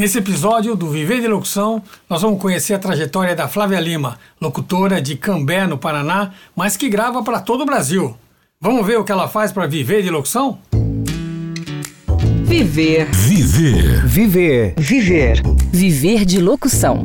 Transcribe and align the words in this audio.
Nesse 0.00 0.16
episódio 0.16 0.74
do 0.74 0.88
Viver 0.88 1.20
de 1.20 1.28
Locução, 1.28 1.82
nós 2.08 2.22
vamos 2.22 2.40
conhecer 2.40 2.72
a 2.72 2.78
trajetória 2.78 3.36
da 3.36 3.46
Flávia 3.46 3.78
Lima, 3.78 4.18
locutora 4.40 4.98
de 4.98 5.14
Cambé, 5.14 5.66
no 5.66 5.76
Paraná, 5.76 6.30
mas 6.56 6.74
que 6.74 6.88
grava 6.88 7.22
para 7.22 7.38
todo 7.38 7.64
o 7.64 7.66
Brasil. 7.66 8.16
Vamos 8.58 8.86
ver 8.86 8.98
o 8.98 9.04
que 9.04 9.12
ela 9.12 9.28
faz 9.28 9.52
para 9.52 9.66
viver 9.66 10.02
de 10.02 10.08
locução? 10.08 10.58
Viver. 12.46 13.10
Viver. 13.10 14.06
Viver. 14.06 14.74
Viver. 14.78 15.42
Viver 15.70 16.24
de 16.24 16.40
locução. 16.40 17.04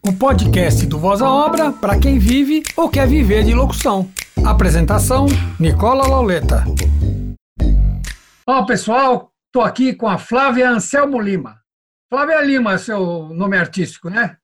O 0.00 0.12
podcast 0.12 0.86
do 0.86 1.00
Voz 1.00 1.20
à 1.20 1.28
Obra 1.28 1.72
para 1.72 1.98
quem 1.98 2.20
vive 2.20 2.62
ou 2.76 2.88
quer 2.88 3.08
viver 3.08 3.42
de 3.42 3.52
locução. 3.52 4.08
Apresentação: 4.44 5.26
Nicola 5.58 6.06
Lauleta. 6.06 6.64
Ó, 8.46 8.62
pessoal, 8.64 9.32
estou 9.48 9.62
aqui 9.64 9.92
com 9.92 10.08
a 10.08 10.18
Flávia 10.18 10.70
Anselmo 10.70 11.20
Lima. 11.20 11.61
Flávia 12.12 12.42
Lima 12.42 12.76
seu 12.76 13.30
nome 13.30 13.56
artístico, 13.56 14.10
né? 14.10 14.36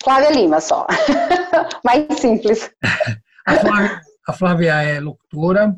Flávia 0.00 0.30
Lima 0.30 0.60
só. 0.60 0.86
Mais 1.84 2.06
simples. 2.20 2.70
A 3.44 3.54
Flávia, 3.56 4.00
a 4.28 4.32
Flávia 4.32 4.82
é 4.82 5.00
locutora, 5.00 5.74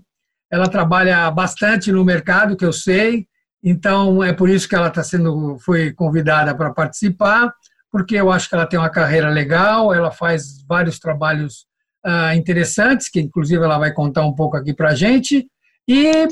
ela 0.53 0.69
trabalha 0.69 1.31
bastante 1.31 1.91
no 1.91 2.05
mercado, 2.05 2.55
que 2.55 2.67
eu 2.67 2.73
sei, 2.73 3.27
então 3.65 4.23
é 4.23 4.31
por 4.35 4.51
isso 4.51 4.69
que 4.69 4.75
ela 4.75 4.89
está 4.89 5.03
sendo, 5.03 5.57
foi 5.61 5.91
convidada 5.95 6.55
para 6.55 6.71
participar, 6.71 7.51
porque 7.91 8.17
eu 8.17 8.31
acho 8.31 8.47
que 8.47 8.55
ela 8.55 8.67
tem 8.67 8.79
uma 8.79 8.91
carreira 8.91 9.31
legal, 9.31 9.95
ela 9.95 10.11
faz 10.11 10.63
vários 10.69 10.99
trabalhos 10.99 11.65
uh, 12.07 12.37
interessantes, 12.37 13.09
que 13.09 13.23
inclusive 13.23 13.65
ela 13.65 13.79
vai 13.79 13.95
contar 13.95 14.23
um 14.23 14.35
pouco 14.35 14.55
aqui 14.55 14.75
para 14.75 14.91
a 14.91 14.95
gente, 14.95 15.49
e 15.89 16.29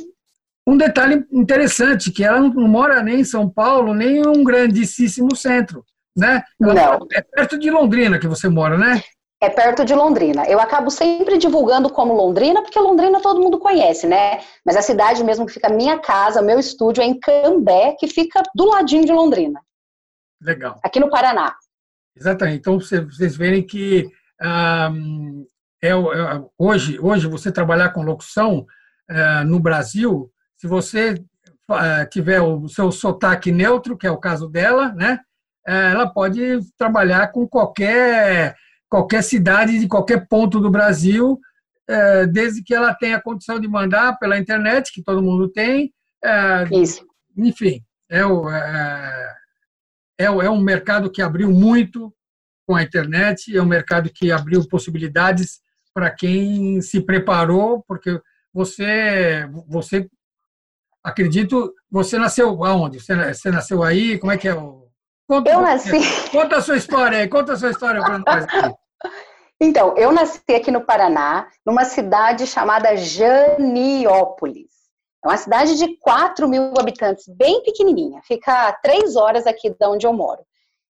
um 0.66 0.76
detalhe 0.76 1.24
interessante, 1.30 2.10
que 2.10 2.24
ela 2.24 2.40
não 2.40 2.68
mora 2.68 3.02
nem 3.02 3.20
em 3.20 3.24
São 3.24 3.48
Paulo, 3.48 3.94
nem 3.94 4.18
em 4.18 4.26
um 4.26 4.42
grandíssimo 4.42 5.34
centro, 5.36 5.84
né? 6.16 6.42
Ela 6.60 6.74
não. 6.74 7.06
É 7.12 7.22
perto 7.22 7.58
de 7.58 7.70
Londrina 7.70 8.18
que 8.18 8.26
você 8.26 8.48
mora, 8.48 8.76
né? 8.76 9.00
É 9.40 9.50
perto 9.50 9.84
de 9.84 9.94
Londrina. 9.94 10.44
Eu 10.46 10.58
acabo 10.58 10.90
sempre 10.90 11.36
divulgando 11.36 11.90
como 11.90 12.14
Londrina, 12.14 12.62
porque 12.62 12.80
Londrina 12.80 13.20
todo 13.20 13.40
mundo 13.40 13.58
conhece, 13.58 14.06
né? 14.06 14.40
Mas 14.64 14.76
a 14.76 14.82
cidade 14.82 15.22
mesmo 15.22 15.46
que 15.46 15.52
fica 15.52 15.68
minha 15.68 15.98
casa, 15.98 16.40
meu 16.40 16.58
estúdio 16.58 17.02
é 17.02 17.06
em 17.06 17.20
Cambé, 17.20 17.94
que 17.98 18.08
fica 18.08 18.42
do 18.54 18.64
ladinho 18.64 19.04
de 19.04 19.12
Londrina. 19.12 19.60
Legal. 20.42 20.80
Aqui 20.82 20.98
no 20.98 21.10
Paraná. 21.10 21.54
Exatamente. 22.16 22.58
Então 22.58 22.80
vocês 22.80 23.36
verem 23.36 23.62
que 23.62 24.10
é, 25.82 25.90
é, 25.90 25.94
hoje, 26.58 26.98
hoje 26.98 27.26
você 27.26 27.52
trabalhar 27.52 27.90
com 27.90 28.02
locução 28.02 28.66
uh, 29.10 29.44
no 29.44 29.60
Brasil 29.60 30.30
se 30.56 30.66
você 30.66 31.22
eh, 31.68 32.06
tiver 32.06 32.40
o 32.40 32.68
seu 32.68 32.92
sotaque 32.92 33.50
neutro, 33.50 33.96
que 33.96 34.06
é 34.06 34.10
o 34.10 34.18
caso 34.20 34.48
dela, 34.48 34.92
né, 34.92 35.18
eh, 35.66 35.90
ela 35.90 36.08
pode 36.08 36.60
trabalhar 36.78 37.32
com 37.32 37.46
qualquer, 37.46 38.54
qualquer 38.88 39.22
cidade 39.22 39.78
de 39.78 39.88
qualquer 39.88 40.28
ponto 40.28 40.60
do 40.60 40.70
Brasil, 40.70 41.40
eh, 41.88 42.26
desde 42.26 42.62
que 42.62 42.74
ela 42.74 42.94
tenha 42.94 43.20
condição 43.20 43.58
de 43.58 43.66
mandar 43.66 44.16
pela 44.18 44.38
internet, 44.38 44.92
que 44.92 45.02
todo 45.02 45.22
mundo 45.22 45.48
tem. 45.48 45.92
Isso. 46.70 47.04
Enfim, 47.36 47.82
é, 48.08 48.24
o, 48.24 48.48
é, 48.48 49.34
é 50.18 50.50
um 50.50 50.60
mercado 50.60 51.10
que 51.10 51.20
abriu 51.20 51.50
muito 51.50 52.12
com 52.66 52.74
a 52.74 52.82
internet, 52.82 53.56
é 53.56 53.60
um 53.60 53.66
mercado 53.66 54.10
que 54.12 54.32
abriu 54.32 54.66
possibilidades 54.68 55.60
para 55.92 56.10
quem 56.10 56.80
se 56.80 57.00
preparou, 57.00 57.84
porque 57.86 58.20
você, 58.52 59.48
você 59.68 60.08
acredito, 61.06 61.72
você 61.90 62.18
nasceu 62.18 62.64
aonde? 62.64 63.00
Você, 63.00 63.50
nasceu 63.50 63.82
aí? 63.82 64.18
Como 64.18 64.32
é 64.32 64.36
que 64.36 64.48
é 64.48 64.54
o. 64.54 64.86
Conta, 65.28 65.50
eu 65.50 65.60
nasci. 65.60 66.30
Conta 66.30 66.56
a 66.56 66.60
sua 66.60 66.76
história 66.76 67.18
aí, 67.18 67.28
conta 67.28 67.52
a 67.52 67.56
sua 67.56 67.70
história 67.70 68.00
para 68.00 68.18
nós 68.18 68.44
aqui. 68.44 68.74
Então, 69.58 69.96
eu 69.96 70.12
nasci 70.12 70.54
aqui 70.54 70.70
no 70.70 70.84
Paraná, 70.84 71.48
numa 71.64 71.86
cidade 71.86 72.46
chamada 72.46 72.94
Janiópolis. 72.94 74.70
É 75.24 75.28
uma 75.28 75.38
cidade 75.38 75.78
de 75.78 75.96
4 75.96 76.46
mil 76.46 76.74
habitantes, 76.78 77.24
bem 77.26 77.62
pequenininha. 77.62 78.20
Fica 78.24 78.68
a 78.68 78.72
três 78.74 79.16
horas 79.16 79.46
aqui 79.46 79.70
de 79.70 79.86
onde 79.86 80.06
eu 80.06 80.12
moro. 80.12 80.42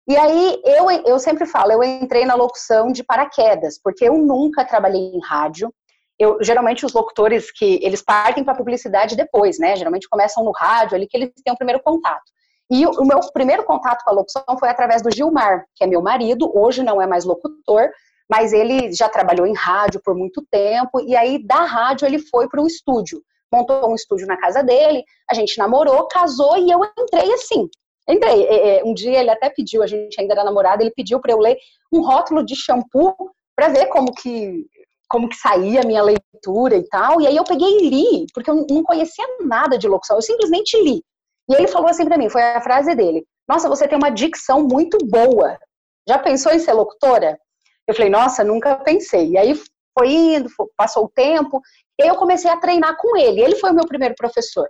E 0.08 0.16
aí, 0.16 0.62
eu, 0.64 0.92
eu 1.08 1.18
sempre 1.18 1.48
falo, 1.48 1.72
eu 1.72 1.84
entrei 1.84 2.24
na 2.24 2.36
locução 2.36 2.92
de 2.92 3.04
paraquedas, 3.04 3.80
porque 3.84 4.08
eu 4.08 4.16
nunca 4.16 4.64
trabalhei 4.64 5.02
em 5.02 5.20
rádio, 5.26 5.74
eu, 6.22 6.38
geralmente 6.40 6.86
os 6.86 6.94
locutores 6.94 7.52
que 7.52 7.80
eles 7.82 8.02
partem 8.02 8.44
para 8.44 8.54
publicidade 8.54 9.16
depois, 9.16 9.58
né? 9.58 9.76
Geralmente 9.76 10.08
começam 10.08 10.44
no 10.44 10.52
rádio 10.52 10.96
ali 10.96 11.08
que 11.08 11.18
eles 11.18 11.32
têm 11.44 11.52
o 11.52 11.58
primeiro 11.58 11.82
contato. 11.82 12.24
E 12.70 12.86
o, 12.86 12.92
o 12.92 13.06
meu 13.06 13.20
primeiro 13.34 13.64
contato 13.64 14.04
com 14.04 14.12
a 14.12 14.14
locução 14.14 14.44
foi 14.60 14.70
através 14.70 15.02
do 15.02 15.10
Gilmar, 15.10 15.66
que 15.76 15.84
é 15.84 15.88
meu 15.88 16.00
marido, 16.00 16.52
hoje 16.56 16.84
não 16.84 17.02
é 17.02 17.08
mais 17.08 17.26
locutor, 17.26 17.90
mas 18.30 18.54
ele 18.54 18.94
já 18.94 19.10
trabalhou 19.10 19.48
em 19.48 19.56
rádio 19.56 20.00
por 20.04 20.16
muito 20.16 20.46
tempo, 20.52 21.02
e 21.02 21.16
aí 21.16 21.44
da 21.44 21.66
rádio 21.66 22.06
ele 22.06 22.20
foi 22.20 22.48
para 22.48 22.62
um 22.62 22.68
estúdio. 22.68 23.24
Montou 23.52 23.90
um 23.90 23.96
estúdio 23.96 24.28
na 24.28 24.38
casa 24.38 24.64
dele, 24.64 25.04
a 25.28 25.34
gente 25.34 25.58
namorou, 25.58 26.08
casou 26.08 26.56
e 26.56 26.70
eu 26.70 26.80
entrei 27.00 27.34
assim. 27.34 27.68
Entrei. 28.08 28.44
É, 28.44 28.78
é, 28.78 28.84
um 28.86 28.94
dia 28.94 29.20
ele 29.20 29.32
até 29.32 29.50
pediu, 29.50 29.82
a 29.82 29.88
gente 29.88 30.22
ainda 30.22 30.36
era 30.36 30.44
namorada, 30.44 30.84
ele 30.84 30.94
pediu 30.96 31.20
para 31.20 31.34
eu 31.34 31.40
ler 31.40 31.58
um 31.92 32.02
rótulo 32.02 32.46
de 32.46 32.56
shampoo 32.56 33.16
para 33.56 33.70
ver 33.70 33.88
como 33.88 34.14
que 34.14 34.66
como 35.12 35.28
que 35.28 35.36
saía 35.36 35.82
a 35.82 35.86
minha 35.86 36.02
leitura 36.02 36.78
e 36.78 36.88
tal. 36.88 37.20
E 37.20 37.28
aí 37.28 37.36
eu 37.36 37.44
peguei 37.44 37.80
e 37.80 37.90
li, 37.90 38.26
porque 38.34 38.50
eu 38.50 38.66
não 38.70 38.82
conhecia 38.82 39.26
nada 39.42 39.78
de 39.78 39.86
locução, 39.86 40.16
eu 40.16 40.22
simplesmente 40.22 40.82
li. 40.82 41.04
E 41.50 41.54
ele 41.54 41.68
falou 41.68 41.90
assim 41.90 42.06
para 42.06 42.18
mim, 42.18 42.30
foi 42.30 42.42
a 42.42 42.62
frase 42.62 42.96
dele: 42.96 43.26
"Nossa, 43.48 43.68
você 43.68 43.88
tem 43.88 43.98
uma 43.98 44.10
dicção 44.10 44.64
muito 44.64 44.98
boa. 45.06 45.60
Já 46.08 46.18
pensou 46.18 46.54
em 46.54 46.60
ser 46.60 46.72
locutora?" 46.72 47.38
Eu 47.86 47.94
falei: 47.94 48.10
"Nossa, 48.10 48.42
nunca 48.44 48.78
pensei". 48.78 49.32
E 49.32 49.38
aí 49.38 49.54
foi 50.00 50.14
indo, 50.14 50.50
passou 50.78 51.06
o 51.06 51.10
tempo, 51.10 51.62
e 52.00 52.04
aí 52.04 52.10
eu 52.10 52.16
comecei 52.16 52.50
a 52.50 52.58
treinar 52.58 52.96
com 52.98 53.18
ele. 53.18 53.42
Ele 53.42 53.58
foi 53.58 53.72
o 53.72 53.76
meu 53.76 53.86
primeiro 53.86 54.16
professor. 54.18 54.68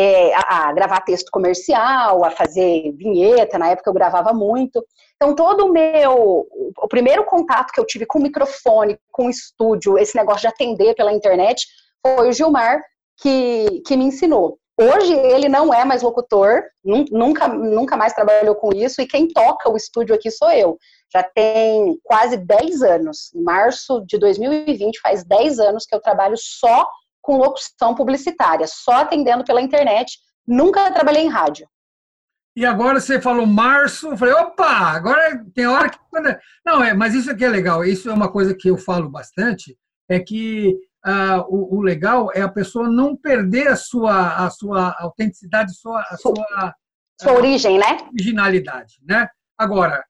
É, 0.00 0.32
a, 0.32 0.68
a, 0.68 0.72
gravar 0.72 1.00
texto 1.00 1.28
comercial, 1.28 2.24
a 2.24 2.30
fazer 2.30 2.92
vinheta, 2.92 3.58
na 3.58 3.70
época 3.70 3.90
eu 3.90 3.94
gravava 3.94 4.32
muito. 4.32 4.84
Então, 5.16 5.34
todo 5.34 5.66
o 5.66 5.72
meu. 5.72 6.46
O 6.80 6.88
primeiro 6.88 7.24
contato 7.24 7.72
que 7.72 7.80
eu 7.80 7.84
tive 7.84 8.06
com 8.06 8.20
o 8.20 8.22
microfone, 8.22 8.96
com 9.10 9.26
o 9.26 9.30
estúdio, 9.30 9.98
esse 9.98 10.16
negócio 10.16 10.42
de 10.42 10.46
atender 10.46 10.94
pela 10.94 11.12
internet, 11.12 11.66
foi 12.00 12.28
o 12.28 12.32
Gilmar 12.32 12.80
que, 13.16 13.82
que 13.84 13.96
me 13.96 14.04
ensinou. 14.04 14.58
Hoje 14.80 15.12
ele 15.12 15.48
não 15.48 15.74
é 15.74 15.84
mais 15.84 16.02
locutor, 16.02 16.62
nunca, 17.10 17.48
nunca 17.48 17.96
mais 17.96 18.12
trabalhou 18.12 18.54
com 18.54 18.72
isso, 18.72 19.02
e 19.02 19.08
quem 19.08 19.26
toca 19.26 19.68
o 19.68 19.76
estúdio 19.76 20.14
aqui 20.14 20.30
sou 20.30 20.52
eu. 20.52 20.78
Já 21.12 21.24
tem 21.24 21.98
quase 22.04 22.36
10 22.36 22.82
anos. 22.82 23.34
Em 23.34 23.42
março 23.42 24.04
de 24.06 24.16
2020, 24.18 25.00
faz 25.00 25.24
10 25.24 25.58
anos 25.58 25.84
que 25.84 25.92
eu 25.92 26.00
trabalho 26.00 26.36
só 26.36 26.86
com 27.28 27.36
locução 27.36 27.94
publicitária, 27.94 28.66
só 28.66 29.02
atendendo 29.02 29.44
pela 29.44 29.60
internet. 29.60 30.18
Nunca 30.46 30.90
trabalhei 30.90 31.24
em 31.24 31.28
rádio. 31.28 31.68
E 32.56 32.64
agora 32.64 32.98
você 32.98 33.20
falou 33.20 33.46
março, 33.46 34.08
eu 34.08 34.16
falei, 34.16 34.32
opa, 34.32 34.66
agora 34.66 35.44
tem 35.54 35.66
hora 35.66 35.90
que. 35.90 35.98
Não, 36.64 36.82
é, 36.82 36.94
mas 36.94 37.14
isso 37.14 37.30
aqui 37.30 37.44
é 37.44 37.48
legal. 37.50 37.84
Isso 37.84 38.08
é 38.08 38.14
uma 38.14 38.32
coisa 38.32 38.54
que 38.54 38.70
eu 38.70 38.78
falo 38.78 39.10
bastante, 39.10 39.76
é 40.08 40.18
que 40.18 40.74
ah, 41.04 41.44
o, 41.46 41.76
o, 41.76 41.82
legal 41.82 42.30
é 42.34 42.40
a 42.40 42.48
pessoa 42.48 42.88
não 42.88 43.14
perder 43.14 43.68
a 43.68 43.76
sua, 43.76 44.46
a 44.46 44.48
sua 44.48 44.96
autenticidade, 44.98 45.72
a 45.72 45.74
sua, 45.74 46.00
a 46.00 46.16
sua, 46.16 46.74
sua 47.20 47.32
origem, 47.34 47.78
né? 47.78 48.08
Originalidade, 48.10 48.94
né? 49.06 49.28
Agora, 49.58 50.02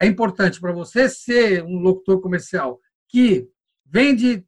é 0.00 0.06
importante 0.06 0.58
para 0.58 0.72
você 0.72 1.06
ser 1.06 1.62
um 1.64 1.80
locutor 1.80 2.22
comercial 2.22 2.80
que 3.10 3.46
vende 3.84 4.42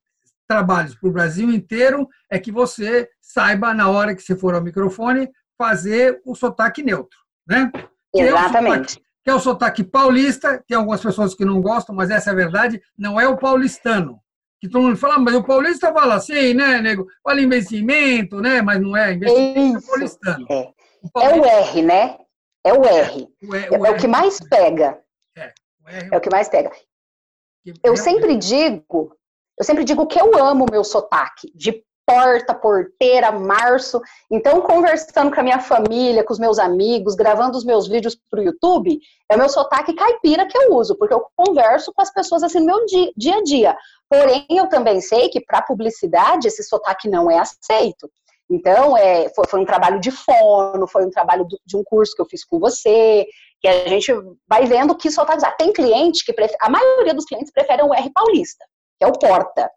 trabalhos 0.46 0.94
para 0.94 1.08
o 1.08 1.12
Brasil 1.12 1.50
inteiro, 1.50 2.08
é 2.30 2.38
que 2.38 2.52
você 2.52 3.08
saiba, 3.20 3.74
na 3.74 3.88
hora 3.88 4.14
que 4.14 4.22
você 4.22 4.36
for 4.36 4.54
ao 4.54 4.62
microfone, 4.62 5.30
fazer 5.56 6.20
o 6.24 6.34
sotaque 6.34 6.82
neutro 6.82 7.24
né? 7.46 7.70
Exatamente. 8.14 9.00
Que 9.22 9.30
é, 9.30 9.34
o 9.34 9.40
sotaque, 9.40 9.82
paulista, 9.82 10.62
tem 10.66 10.76
algumas 10.76 11.00
pessoas 11.00 11.34
que 11.34 11.44
não 11.44 11.60
gostam, 11.60 11.94
mas 11.94 12.10
essa 12.10 12.30
é 12.30 12.32
a 12.32 12.36
verdade, 12.36 12.82
não 12.96 13.20
é 13.20 13.26
o 13.26 13.38
paulistano. 13.38 14.20
Que 14.60 14.68
todo 14.68 14.82
mundo 14.82 14.96
fala, 14.96 15.14
ah, 15.14 15.18
mas 15.18 15.34
o 15.34 15.44
paulista 15.44 15.92
fala 15.92 16.14
assim, 16.14 16.54
né, 16.54 16.80
nego? 16.80 17.06
Fala 17.22 17.40
investimento, 17.40 18.40
né? 18.40 18.62
Mas 18.62 18.80
não 18.80 18.96
é 18.96 19.12
investimento, 19.12 19.78
Isso. 19.78 19.86
é 19.86 19.90
paulistano. 19.90 20.46
É. 20.50 20.72
O 21.14 21.20
é 21.20 21.34
o 21.34 21.44
R, 21.44 21.82
né? 21.82 22.18
É 22.64 22.72
o 22.72 22.84
R. 22.84 23.28
É, 23.42 23.46
o, 23.46 23.54
é, 23.54 23.70
o, 23.70 23.86
é 23.86 23.90
o 23.90 23.96
que 23.96 24.06
mais 24.06 24.40
pega. 24.40 24.98
É, 25.36 25.52
o 25.82 25.88
R 25.88 26.08
é 26.12 26.16
o 26.16 26.20
que 26.20 26.30
mais 26.30 26.48
pega. 26.48 26.70
Eu 27.82 27.96
sempre 27.96 28.36
digo, 28.36 29.14
eu 29.58 29.64
sempre 29.64 29.84
digo 29.84 30.06
que 30.06 30.20
eu 30.20 30.36
amo 30.36 30.66
meu 30.70 30.84
sotaque, 30.84 31.50
de 31.54 31.84
porta, 32.06 32.54
porteira, 32.54 33.32
março. 33.32 34.00
Então, 34.30 34.60
conversando 34.60 35.32
com 35.32 35.40
a 35.40 35.42
minha 35.42 35.60
família, 35.60 36.24
com 36.24 36.32
os 36.32 36.38
meus 36.38 36.58
amigos, 36.58 37.14
gravando 37.14 37.56
os 37.56 37.64
meus 37.64 37.88
vídeos 37.88 38.16
para 38.30 38.40
o 38.40 38.42
YouTube, 38.42 38.98
é 39.30 39.34
o 39.34 39.38
meu 39.38 39.48
sotaque 39.48 39.94
caipira 39.94 40.46
que 40.46 40.56
eu 40.56 40.74
uso, 40.74 40.96
porque 40.96 41.14
eu 41.14 41.24
converso 41.36 41.92
com 41.94 42.02
as 42.02 42.12
pessoas 42.12 42.42
assim 42.42 42.60
no 42.60 42.66
meu 42.66 42.84
dia, 42.86 43.10
dia 43.16 43.36
a 43.36 43.42
dia. 43.42 43.76
Porém, 44.08 44.46
eu 44.50 44.68
também 44.68 45.00
sei 45.00 45.28
que 45.28 45.40
para 45.40 45.62
publicidade 45.62 46.46
esse 46.46 46.62
sotaque 46.62 47.08
não 47.08 47.30
é 47.30 47.38
aceito. 47.38 48.10
Então, 48.50 48.96
é, 48.96 49.30
foi, 49.34 49.46
foi, 49.48 49.60
um 49.60 49.64
trabalho 49.64 49.98
de 49.98 50.10
fono, 50.10 50.86
foi 50.86 51.06
um 51.06 51.10
trabalho 51.10 51.46
de 51.64 51.76
um 51.76 51.82
curso 51.82 52.14
que 52.14 52.20
eu 52.20 52.26
fiz 52.26 52.44
com 52.44 52.58
você, 52.58 53.26
que 53.58 53.66
a 53.66 53.88
gente 53.88 54.12
vai 54.46 54.66
vendo 54.66 54.94
que 54.94 55.10
sotaques. 55.10 55.42
Ah, 55.42 55.50
tem 55.52 55.72
cliente 55.72 56.24
que 56.24 56.32
prefere, 56.34 56.58
a 56.60 56.68
maioria 56.68 57.14
dos 57.14 57.24
clientes 57.24 57.50
preferem 57.50 57.86
o 57.86 57.94
R 57.94 58.10
paulista, 58.12 58.64
que 58.98 59.04
é 59.04 59.06
o 59.06 59.12
porta. 59.12 59.70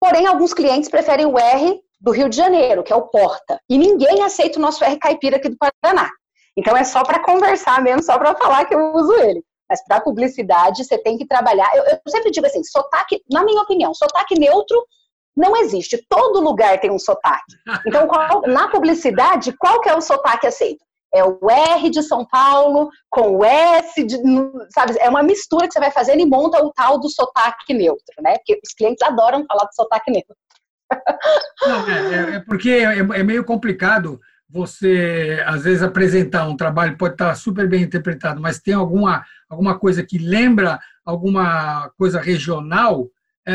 Porém, 0.00 0.26
alguns 0.26 0.52
clientes 0.52 0.88
preferem 0.88 1.26
o 1.26 1.38
R 1.38 1.80
do 2.00 2.10
Rio 2.10 2.28
de 2.28 2.36
Janeiro, 2.36 2.82
que 2.82 2.92
é 2.92 2.96
o 2.96 3.08
porta. 3.08 3.60
E 3.68 3.78
ninguém 3.78 4.22
aceita 4.22 4.58
o 4.58 4.62
nosso 4.62 4.84
R 4.84 4.98
caipira 4.98 5.36
aqui 5.36 5.48
do 5.48 5.56
Paraná. 5.56 6.10
Então 6.56 6.76
é 6.76 6.84
só 6.84 7.02
para 7.04 7.22
conversar 7.22 7.80
mesmo, 7.82 8.02
só 8.02 8.18
para 8.18 8.34
falar 8.34 8.64
que 8.64 8.74
eu 8.74 8.92
uso 8.94 9.12
ele. 9.14 9.42
Mas 9.70 9.82
para 9.86 10.00
publicidade, 10.00 10.84
você 10.84 10.98
tem 10.98 11.16
que 11.16 11.26
trabalhar. 11.26 11.70
Eu, 11.74 11.84
eu, 11.84 11.98
sempre 12.08 12.30
digo 12.30 12.46
assim: 12.46 12.62
sotaque, 12.62 13.22
na 13.30 13.44
minha 13.44 13.62
opinião, 13.62 13.94
sotaque 13.94 14.38
neutro 14.38 14.84
não 15.36 15.56
existe. 15.56 16.04
Todo 16.08 16.40
lugar 16.40 16.78
tem 16.78 16.90
um 16.90 16.98
sotaque. 16.98 17.54
Então, 17.86 18.06
qual, 18.06 18.42
na 18.42 18.68
publicidade, 18.68 19.56
qual 19.56 19.80
que 19.80 19.88
é 19.88 19.96
o 19.96 20.00
sotaque 20.02 20.46
aceito? 20.46 20.84
É 21.14 21.22
o 21.24 21.38
R 21.50 21.90
de 21.90 22.02
São 22.02 22.24
Paulo 22.24 22.90
com 23.10 23.38
o 23.38 23.44
S, 23.44 24.02
de, 24.02 24.16
sabe? 24.74 24.96
É 24.98 25.08
uma 25.08 25.22
mistura 25.22 25.66
que 25.66 25.74
você 25.74 25.80
vai 25.80 25.90
fazendo 25.90 26.20
e 26.20 26.26
monta 26.26 26.64
o 26.64 26.72
tal 26.72 26.98
do 26.98 27.08
sotaque 27.08 27.74
neutro, 27.74 28.14
né? 28.22 28.36
Porque 28.38 28.60
os 28.64 28.72
clientes 28.72 29.02
adoram 29.02 29.44
falar 29.46 29.64
do 29.64 29.74
sotaque 29.74 30.10
neutro. 30.10 30.34
Não, 31.62 31.88
é, 31.88 32.14
é, 32.14 32.34
é 32.36 32.40
porque 32.40 32.70
é, 32.70 32.98
é 32.98 33.22
meio 33.22 33.44
complicado 33.44 34.20
você, 34.52 35.42
às 35.46 35.64
vezes, 35.64 35.82
apresentar 35.82 36.46
um 36.46 36.56
trabalho, 36.56 36.98
pode 36.98 37.14
estar 37.14 37.34
super 37.34 37.66
bem 37.66 37.82
interpretado, 37.82 38.40
mas 38.40 38.60
tem 38.60 38.74
alguma, 38.74 39.24
alguma 39.48 39.78
coisa 39.78 40.02
que 40.02 40.18
lembra 40.18 40.78
alguma 41.04 41.90
coisa 41.96 42.20
regional, 42.20 43.08
é, 43.46 43.54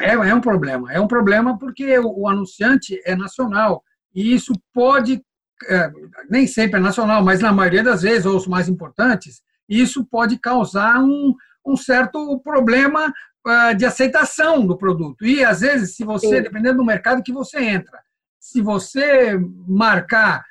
é, 0.00 0.12
é, 0.12 0.34
um 0.34 0.40
problema. 0.40 0.92
É 0.92 1.00
um 1.00 1.08
problema 1.08 1.58
porque 1.58 1.98
o, 1.98 2.20
o 2.20 2.28
anunciante 2.28 3.00
é 3.04 3.16
nacional 3.16 3.82
e 4.14 4.32
isso 4.32 4.52
pode, 4.72 5.20
é, 5.68 5.90
nem 6.28 6.46
sempre 6.46 6.78
é 6.78 6.82
nacional, 6.82 7.22
mas 7.22 7.40
na 7.40 7.52
maioria 7.52 7.82
das 7.82 8.02
vezes, 8.02 8.26
ou 8.26 8.36
os 8.36 8.46
mais 8.46 8.68
importantes, 8.68 9.42
isso 9.68 10.04
pode 10.04 10.38
causar 10.38 10.98
um, 11.00 11.34
um 11.64 11.76
certo 11.76 12.40
problema 12.40 13.12
uh, 13.46 13.74
de 13.76 13.84
aceitação 13.84 14.66
do 14.66 14.76
produto. 14.76 15.24
E, 15.24 15.44
às 15.44 15.60
vezes, 15.60 15.94
se 15.94 16.04
você, 16.04 16.36
Sim. 16.36 16.42
dependendo 16.42 16.78
do 16.78 16.84
mercado 16.84 17.22
que 17.22 17.32
você 17.32 17.58
entra, 17.58 18.00
se 18.38 18.60
você 18.60 19.38
marcar, 19.68 20.44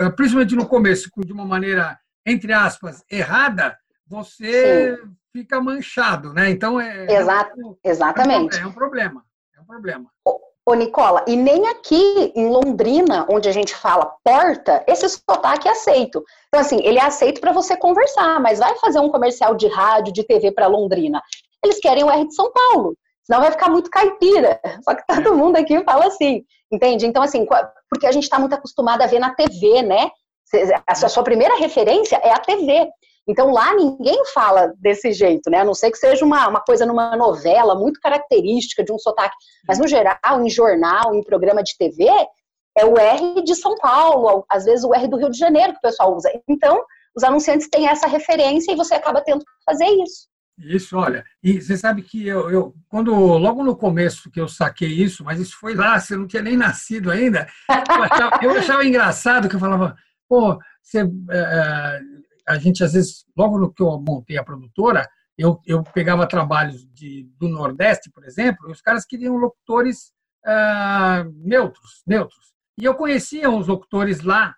uh, 0.00 0.10
principalmente 0.14 0.56
no 0.56 0.66
começo, 0.66 1.10
de 1.24 1.32
uma 1.32 1.44
maneira, 1.44 1.98
entre 2.26 2.52
aspas, 2.52 3.04
errada, 3.10 3.78
você 4.06 4.96
Sim. 4.96 5.16
fica 5.32 5.60
manchado, 5.60 6.32
né? 6.32 6.50
Então, 6.50 6.80
é, 6.80 7.06
Exato, 7.12 7.78
é, 7.84 7.90
exatamente. 7.90 8.58
É 8.58 8.66
um 8.66 8.72
problema. 8.72 9.24
É 9.56 9.60
um 9.60 9.64
problema. 9.64 10.10
Ô, 10.66 10.74
Nicola, 10.74 11.24
e 11.26 11.36
nem 11.36 11.66
aqui 11.68 12.32
em 12.36 12.48
Londrina, 12.48 13.26
onde 13.28 13.48
a 13.48 13.52
gente 13.52 13.74
fala 13.74 14.14
porta, 14.22 14.84
esse 14.86 15.08
sotaque 15.08 15.66
é 15.66 15.72
aceito. 15.72 16.22
Então, 16.48 16.60
assim, 16.60 16.80
ele 16.84 16.98
é 16.98 17.02
aceito 17.02 17.40
para 17.40 17.52
você 17.52 17.76
conversar, 17.76 18.38
mas 18.40 18.58
vai 18.58 18.76
fazer 18.76 19.00
um 19.00 19.08
comercial 19.08 19.54
de 19.54 19.66
rádio, 19.68 20.12
de 20.12 20.22
TV 20.22 20.52
para 20.52 20.66
Londrina 20.66 21.20
eles 21.64 21.78
querem 21.78 22.04
o 22.04 22.10
R 22.10 22.26
de 22.26 22.34
São 22.34 22.50
Paulo. 22.52 22.96
Senão 23.22 23.40
vai 23.40 23.50
ficar 23.50 23.70
muito 23.70 23.90
caipira. 23.90 24.60
Só 24.82 24.94
que 24.94 25.04
todo 25.06 25.36
mundo 25.36 25.56
aqui 25.56 25.82
fala 25.84 26.06
assim, 26.06 26.42
entende? 26.72 27.06
Então, 27.06 27.22
assim, 27.22 27.46
porque 27.88 28.06
a 28.06 28.12
gente 28.12 28.24
está 28.24 28.38
muito 28.38 28.54
acostumado 28.54 29.02
a 29.02 29.06
ver 29.06 29.18
na 29.18 29.34
TV, 29.34 29.82
né? 29.82 30.10
A 30.86 30.94
sua 30.94 31.22
primeira 31.22 31.56
referência 31.56 32.16
é 32.16 32.32
a 32.32 32.38
TV. 32.38 32.88
Então 33.28 33.50
lá 33.52 33.74
ninguém 33.74 34.24
fala 34.32 34.72
desse 34.78 35.12
jeito, 35.12 35.50
né? 35.50 35.58
A 35.58 35.64
não 35.64 35.74
ser 35.74 35.90
que 35.90 35.98
seja 35.98 36.24
uma, 36.24 36.48
uma 36.48 36.60
coisa 36.60 36.84
numa 36.84 37.16
novela 37.16 37.74
muito 37.74 38.00
característica 38.00 38.82
de 38.82 38.92
um 38.92 38.98
sotaque. 38.98 39.36
Mas 39.68 39.78
no 39.78 39.86
geral, 39.86 40.42
em 40.42 40.50
jornal, 40.50 41.14
em 41.14 41.22
programa 41.22 41.62
de 41.62 41.76
TV, 41.78 42.06
é 42.76 42.84
o 42.84 42.96
R 42.98 43.42
de 43.42 43.54
São 43.54 43.76
Paulo, 43.76 44.44
às 44.48 44.64
vezes 44.64 44.84
o 44.84 44.94
R 44.94 45.06
do 45.08 45.16
Rio 45.16 45.30
de 45.30 45.38
Janeiro 45.38 45.72
que 45.72 45.78
o 45.78 45.82
pessoal 45.82 46.16
usa. 46.16 46.30
Então, 46.48 46.82
os 47.14 47.22
anunciantes 47.22 47.68
têm 47.68 47.88
essa 47.88 48.06
referência 48.06 48.72
e 48.72 48.76
você 48.76 48.94
acaba 48.94 49.20
tendo 49.20 49.40
que 49.40 49.50
fazer 49.64 49.86
isso. 49.86 50.28
Isso, 50.58 50.96
olha, 50.96 51.24
e 51.42 51.60
você 51.60 51.76
sabe 51.76 52.02
que 52.02 52.26
eu, 52.26 52.50
eu, 52.50 52.74
quando 52.88 53.14
logo 53.14 53.64
no 53.64 53.74
começo 53.74 54.30
que 54.30 54.38
eu 54.38 54.46
saquei 54.46 54.88
isso, 54.88 55.24
mas 55.24 55.40
isso 55.40 55.56
foi 55.58 55.74
lá, 55.74 55.98
você 55.98 56.14
não 56.16 56.26
tinha 56.26 56.42
nem 56.42 56.54
nascido 56.54 57.10
ainda, 57.10 57.48
eu 57.68 58.02
achava, 58.02 58.38
eu 58.42 58.50
achava 58.50 58.84
engraçado 58.84 59.48
que 59.48 59.56
eu 59.56 59.60
falava, 59.60 59.96
pô, 60.28 60.58
você, 60.82 61.00
é, 61.30 62.00
a 62.50 62.58
gente 62.58 62.82
às 62.82 62.92
vezes, 62.92 63.24
logo 63.36 63.58
no 63.58 63.72
que 63.72 63.82
eu 63.82 64.00
montei 64.00 64.36
a 64.36 64.44
produtora, 64.44 65.08
eu, 65.38 65.60
eu 65.66 65.82
pegava 65.82 66.26
trabalhos 66.26 66.86
de, 66.92 67.28
do 67.38 67.48
Nordeste, 67.48 68.10
por 68.10 68.24
exemplo, 68.24 68.68
e 68.68 68.72
os 68.72 68.82
caras 68.82 69.06
queriam 69.06 69.36
locutores 69.36 70.12
é, 70.44 71.24
neutros, 71.34 72.02
neutros. 72.06 72.52
E 72.78 72.84
eu 72.84 72.94
conhecia 72.94 73.50
os 73.50 73.66
locutores 73.66 74.20
lá, 74.22 74.54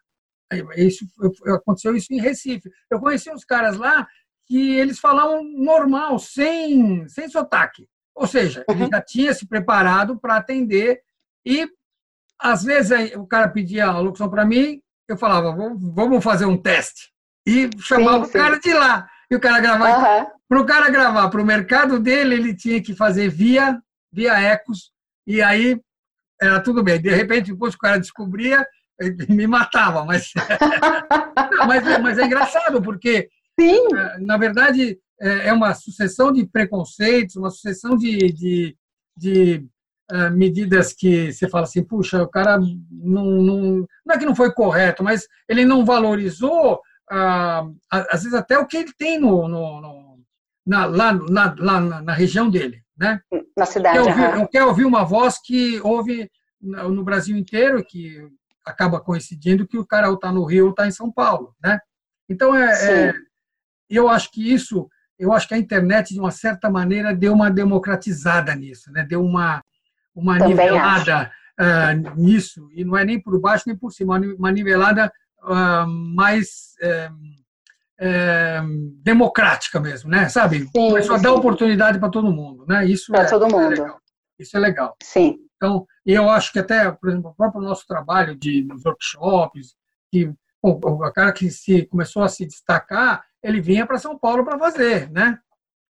isso, 0.77 1.07
aconteceu 1.55 1.95
isso 1.97 2.13
em 2.13 2.21
Recife. 2.21 2.71
Eu 2.91 3.01
conhecia 3.01 3.35
os 3.35 3.45
caras 3.45 3.77
lá 3.77 4.07
que 4.47 4.75
eles 4.77 4.99
falavam 4.99 5.43
normal, 5.45 6.19
sem, 6.19 7.09
sem 7.09 7.29
sotaque. 7.29 7.89
Ou 8.15 8.27
seja, 8.27 8.65
uhum. 8.69 8.77
ele 8.77 8.89
já 8.91 9.01
tinha 9.01 9.35
se 9.35 9.47
preparado 9.47 10.19
para 10.19 10.37
atender 10.37 11.01
e, 11.45 11.69
às 12.39 12.63
vezes, 12.63 13.15
o 13.17 13.27
cara 13.27 13.49
pedia 13.49 13.87
a 13.87 13.99
locução 13.99 14.29
para 14.29 14.45
mim, 14.45 14.83
eu 15.09 15.17
falava, 15.17 15.55
vamos 15.79 16.23
fazer 16.23 16.45
um 16.45 16.57
teste. 16.57 17.12
E 17.47 17.69
chamava 17.81 18.25
sim, 18.25 18.33
sim. 18.33 18.39
o 18.39 18.41
cara 18.41 18.59
de 18.59 18.73
lá. 18.73 19.09
E 19.31 19.37
o 19.37 19.41
cara 19.41 19.61
gravava. 19.61 20.19
Uhum. 20.19 20.27
Para 20.49 20.61
o 20.61 20.67
cara 20.67 20.91
gravar 20.91 21.31
para 21.31 21.41
o 21.41 21.47
mercado 21.47 21.99
dele, 21.99 22.35
ele 22.35 22.55
tinha 22.55 22.83
que 22.83 22.95
fazer 22.95 23.29
via, 23.29 23.81
via 24.13 24.39
ecos, 24.39 24.93
e 25.27 25.41
aí 25.41 25.81
era 26.41 26.61
tudo 26.61 26.83
bem. 26.83 27.01
De 27.01 27.11
repente, 27.11 27.53
depois 27.53 27.75
que 27.75 27.79
o 27.79 27.89
cara 27.89 27.99
descobria, 27.99 28.67
me 29.29 29.47
matava. 29.47 30.05
Mas, 30.05 30.33
mas, 31.67 32.01
mas 32.01 32.19
é 32.19 32.25
engraçado, 32.25 32.83
porque 32.83 33.29
Sim. 33.59 33.95
É, 33.95 34.19
na 34.19 34.37
verdade, 34.37 34.99
é, 35.21 35.49
é 35.49 35.53
uma 35.53 35.75
sucessão 35.75 36.33
de 36.33 36.47
preconceitos, 36.47 37.37
uma 37.37 37.51
sucessão 37.51 37.97
de, 37.97 38.33
de, 38.33 38.77
de 39.17 39.67
uh, 40.11 40.31
medidas 40.31 40.93
que 40.93 41.33
você 41.33 41.49
fala 41.49 41.65
assim, 41.65 41.83
puxa, 41.83 42.23
o 42.23 42.29
cara 42.29 42.59
não, 42.59 43.25
não, 43.25 43.87
não 44.05 44.15
é 44.15 44.19
que 44.19 44.27
não 44.27 44.35
foi 44.35 44.53
correto, 44.53 45.05
mas 45.05 45.27
ele 45.49 45.65
não 45.65 45.85
valorizou, 45.85 46.81
uh, 47.13 47.77
às 47.91 48.23
vezes, 48.23 48.35
até 48.35 48.59
o 48.59 48.67
que 48.67 48.77
ele 48.79 48.93
tem 48.97 49.21
no, 49.21 49.47
no, 49.47 49.81
no 49.81 50.21
na, 50.67 50.87
lá, 50.87 51.13
na, 51.13 51.55
lá 51.59 51.81
na, 51.81 52.13
região 52.13 52.49
dele. 52.49 52.83
Né? 52.97 53.21
Na 53.57 53.67
cidade. 53.67 53.99
Quer 53.99 54.03
ouvir, 54.03 54.39
uhum. 54.39 54.47
quer 54.47 54.65
ouvir 54.65 54.85
uma 54.85 55.05
voz 55.05 55.39
que 55.39 55.81
ouve 55.81 56.31
no 56.61 57.03
Brasil 57.03 57.37
inteiro, 57.37 57.85
que 57.85 58.25
acaba 58.65 59.01
coincidindo 59.01 59.67
que 59.67 59.77
o 59.77 59.87
cara 59.87 60.09
ou 60.09 60.15
está 60.15 60.31
no 60.31 60.45
Rio 60.45 60.67
ou 60.67 60.71
está 60.71 60.87
em 60.87 60.93
São 60.93 61.11
Paulo. 61.11 61.55
Né? 61.63 61.79
Então, 62.29 62.55
é, 62.55 63.09
é 63.09 63.15
eu 63.91 64.09
acho 64.09 64.31
que 64.31 64.53
isso, 64.53 64.89
eu 65.19 65.33
acho 65.33 65.49
que 65.49 65.55
a 65.55 65.59
internet, 65.59 66.15
de 66.15 66.21
uma 66.21 66.31
certa 66.31 66.71
maneira, 66.71 67.15
deu 67.15 67.33
uma 67.33 67.51
democratizada 67.51 68.55
nisso, 68.55 68.91
né? 68.93 69.05
deu 69.05 69.23
uma, 69.23 69.63
uma 70.15 70.39
nivelada 70.39 71.31
uh, 71.61 72.21
nisso, 72.21 72.69
e 72.73 72.85
não 72.85 72.97
é 72.97 73.05
nem 73.05 73.21
por 73.21 73.39
baixo 73.41 73.65
nem 73.67 73.77
por 73.77 73.91
cima, 73.91 74.19
uma 74.39 74.53
nivelada 74.53 75.13
uh, 75.43 75.87
mais 75.87 76.75
uh, 76.83 77.33
democrática 79.03 79.79
mesmo, 79.79 80.11
né? 80.11 80.29
Sabe? 80.29 80.61
Sim, 80.61 80.89
Começou 80.91 81.17
sim. 81.17 81.21
a 81.21 81.23
dar 81.23 81.35
oportunidade 81.35 81.99
para 81.99 82.11
todo 82.11 82.33
mundo, 82.33 82.65
né? 82.67 82.85
Isso 82.85 83.13
para 83.13 83.23
é, 83.23 83.29
todo 83.29 83.49
mundo. 83.49 83.81
É 83.81 84.03
isso 84.39 84.57
é 84.57 84.61
legal. 84.61 84.97
Sim. 85.03 85.39
Então, 85.57 85.87
eu 86.05 86.29
acho 86.29 86.53
que 86.53 86.59
até, 86.59 86.91
por 86.91 87.09
exemplo, 87.09 87.31
o 87.31 87.35
próprio 87.35 87.63
nosso 87.63 87.87
trabalho 87.87 88.35
de 88.35 88.65
nos 88.65 88.85
workshops, 88.85 89.77
que 90.11 90.33
o 90.61 91.13
cara 91.13 91.33
que 91.33 91.51
se 91.51 91.87
começou 91.87 92.23
a 92.23 92.29
se 92.29 92.47
destacar, 92.47 93.25
ele 93.43 93.61
vinha 93.61 93.87
para 93.87 93.99
São 93.99 94.19
Paulo 94.19 94.45
para 94.45 94.59
fazer, 94.59 95.11
né? 95.11 95.39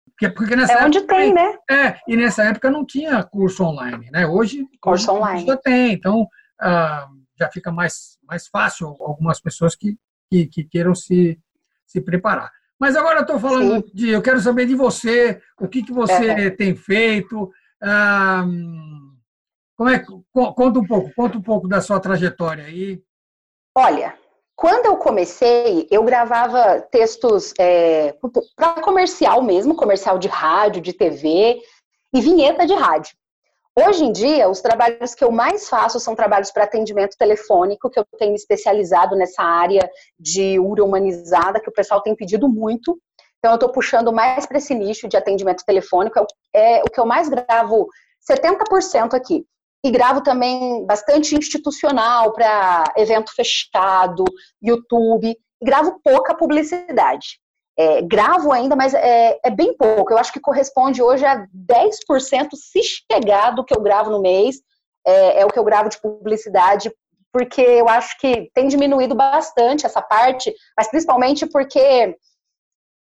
Porque, 0.05 0.29
porque 0.29 0.55
nessa 0.55 0.73
é 0.73 0.85
onde 0.85 0.99
época, 0.99 1.15
tem, 1.15 1.33
né? 1.33 1.57
É, 1.69 1.99
e 2.07 2.15
nessa 2.15 2.43
época 2.43 2.69
não 2.69 2.85
tinha 2.85 3.23
curso 3.23 3.63
online, 3.63 4.09
né? 4.11 4.27
Hoje, 4.27 4.65
curso 4.81 5.11
online. 5.11 5.45
já 5.45 5.57
tem, 5.57 5.93
então 5.93 6.27
ah, 6.61 7.07
já 7.37 7.49
fica 7.49 7.71
mais, 7.71 8.17
mais 8.23 8.47
fácil 8.47 8.87
algumas 8.99 9.39
pessoas 9.39 9.75
que, 9.75 9.97
que, 10.29 10.47
que 10.47 10.63
queiram 10.63 10.93
se, 10.95 11.39
se 11.85 12.01
preparar. 12.01 12.51
Mas 12.79 12.95
agora 12.95 13.19
eu 13.19 13.21
estou 13.21 13.39
falando 13.39 13.85
Sim. 13.85 13.91
de, 13.93 14.09
eu 14.09 14.21
quero 14.21 14.39
saber 14.39 14.65
de 14.65 14.75
você, 14.75 15.41
o 15.59 15.67
que, 15.67 15.83
que 15.83 15.91
você 15.91 16.31
é. 16.31 16.49
tem 16.49 16.75
feito, 16.75 17.49
como 19.77 19.89
é, 19.89 20.03
conta 20.33 20.79
um 20.79 20.85
pouco, 20.85 21.13
conta 21.15 21.37
um 21.37 21.41
pouco 21.41 21.67
da 21.67 21.81
sua 21.81 21.99
trajetória 21.99 22.65
aí. 22.65 23.01
Olha, 23.75 24.17
quando 24.55 24.85
eu 24.85 24.97
comecei, 24.97 25.87
eu 25.89 26.03
gravava 26.03 26.81
textos 26.81 27.53
é, 27.59 28.15
para 28.55 28.81
comercial 28.81 29.41
mesmo, 29.41 29.75
comercial 29.75 30.19
de 30.19 30.27
rádio, 30.27 30.81
de 30.81 30.93
TV 30.93 31.61
e 32.13 32.21
vinheta 32.21 32.65
de 32.65 32.73
rádio. 32.73 33.15
Hoje 33.75 34.05
em 34.05 34.11
dia, 34.11 34.47
os 34.47 34.61
trabalhos 34.61 35.15
que 35.15 35.23
eu 35.23 35.31
mais 35.31 35.67
faço 35.67 35.99
são 35.99 36.15
trabalhos 36.15 36.51
para 36.51 36.63
atendimento 36.63 37.17
telefônico, 37.17 37.89
que 37.89 37.99
eu 37.99 38.05
tenho 38.19 38.35
especializado 38.35 39.15
nessa 39.15 39.41
área 39.41 39.89
de 40.19 40.59
URA 40.59 40.83
humanizada, 40.83 41.59
que 41.59 41.69
o 41.69 41.73
pessoal 41.73 41.99
tem 42.01 42.15
pedido 42.15 42.47
muito. 42.47 42.99
Então, 43.39 43.51
eu 43.51 43.55
estou 43.55 43.71
puxando 43.71 44.13
mais 44.13 44.45
para 44.45 44.59
esse 44.59 44.75
nicho 44.75 45.07
de 45.07 45.17
atendimento 45.17 45.65
telefônico. 45.65 46.19
É, 46.53 46.79
é 46.79 46.83
o 46.83 46.85
que 46.85 46.99
eu 46.99 47.05
mais 47.05 47.27
gravo, 47.27 47.87
70% 48.29 49.15
aqui. 49.15 49.43
E 49.83 49.89
gravo 49.89 50.21
também 50.21 50.85
bastante 50.85 51.35
institucional 51.35 52.31
para 52.31 52.83
evento 52.95 53.33
fechado, 53.35 54.23
YouTube. 54.61 55.29
e 55.29 55.65
gravo 55.65 55.99
pouca 56.03 56.35
publicidade. 56.35 57.39
É, 57.77 58.01
gravo 58.03 58.51
ainda, 58.51 58.75
mas 58.75 58.93
é, 58.93 59.39
é, 59.43 59.49
bem 59.49 59.75
pouco. 59.75 60.13
Eu 60.13 60.17
acho 60.17 60.31
que 60.31 60.39
corresponde 60.39 61.01
hoje 61.01 61.25
a 61.25 61.47
10% 61.47 62.49
se 62.53 62.81
chegar 62.83 63.51
do 63.51 63.63
que 63.63 63.75
eu 63.75 63.81
gravo 63.81 64.11
no 64.11 64.21
mês, 64.21 64.57
é, 65.05 65.41
é, 65.41 65.45
o 65.45 65.49
que 65.49 65.57
eu 65.57 65.63
gravo 65.63 65.89
de 65.89 65.99
publicidade, 65.99 66.93
porque 67.31 67.61
eu 67.61 67.89
acho 67.89 68.17
que 68.19 68.51
tem 68.53 68.67
diminuído 68.67 69.15
bastante 69.15 69.85
essa 69.85 70.01
parte, 70.01 70.53
mas 70.77 70.87
principalmente 70.87 71.47
porque 71.47 72.15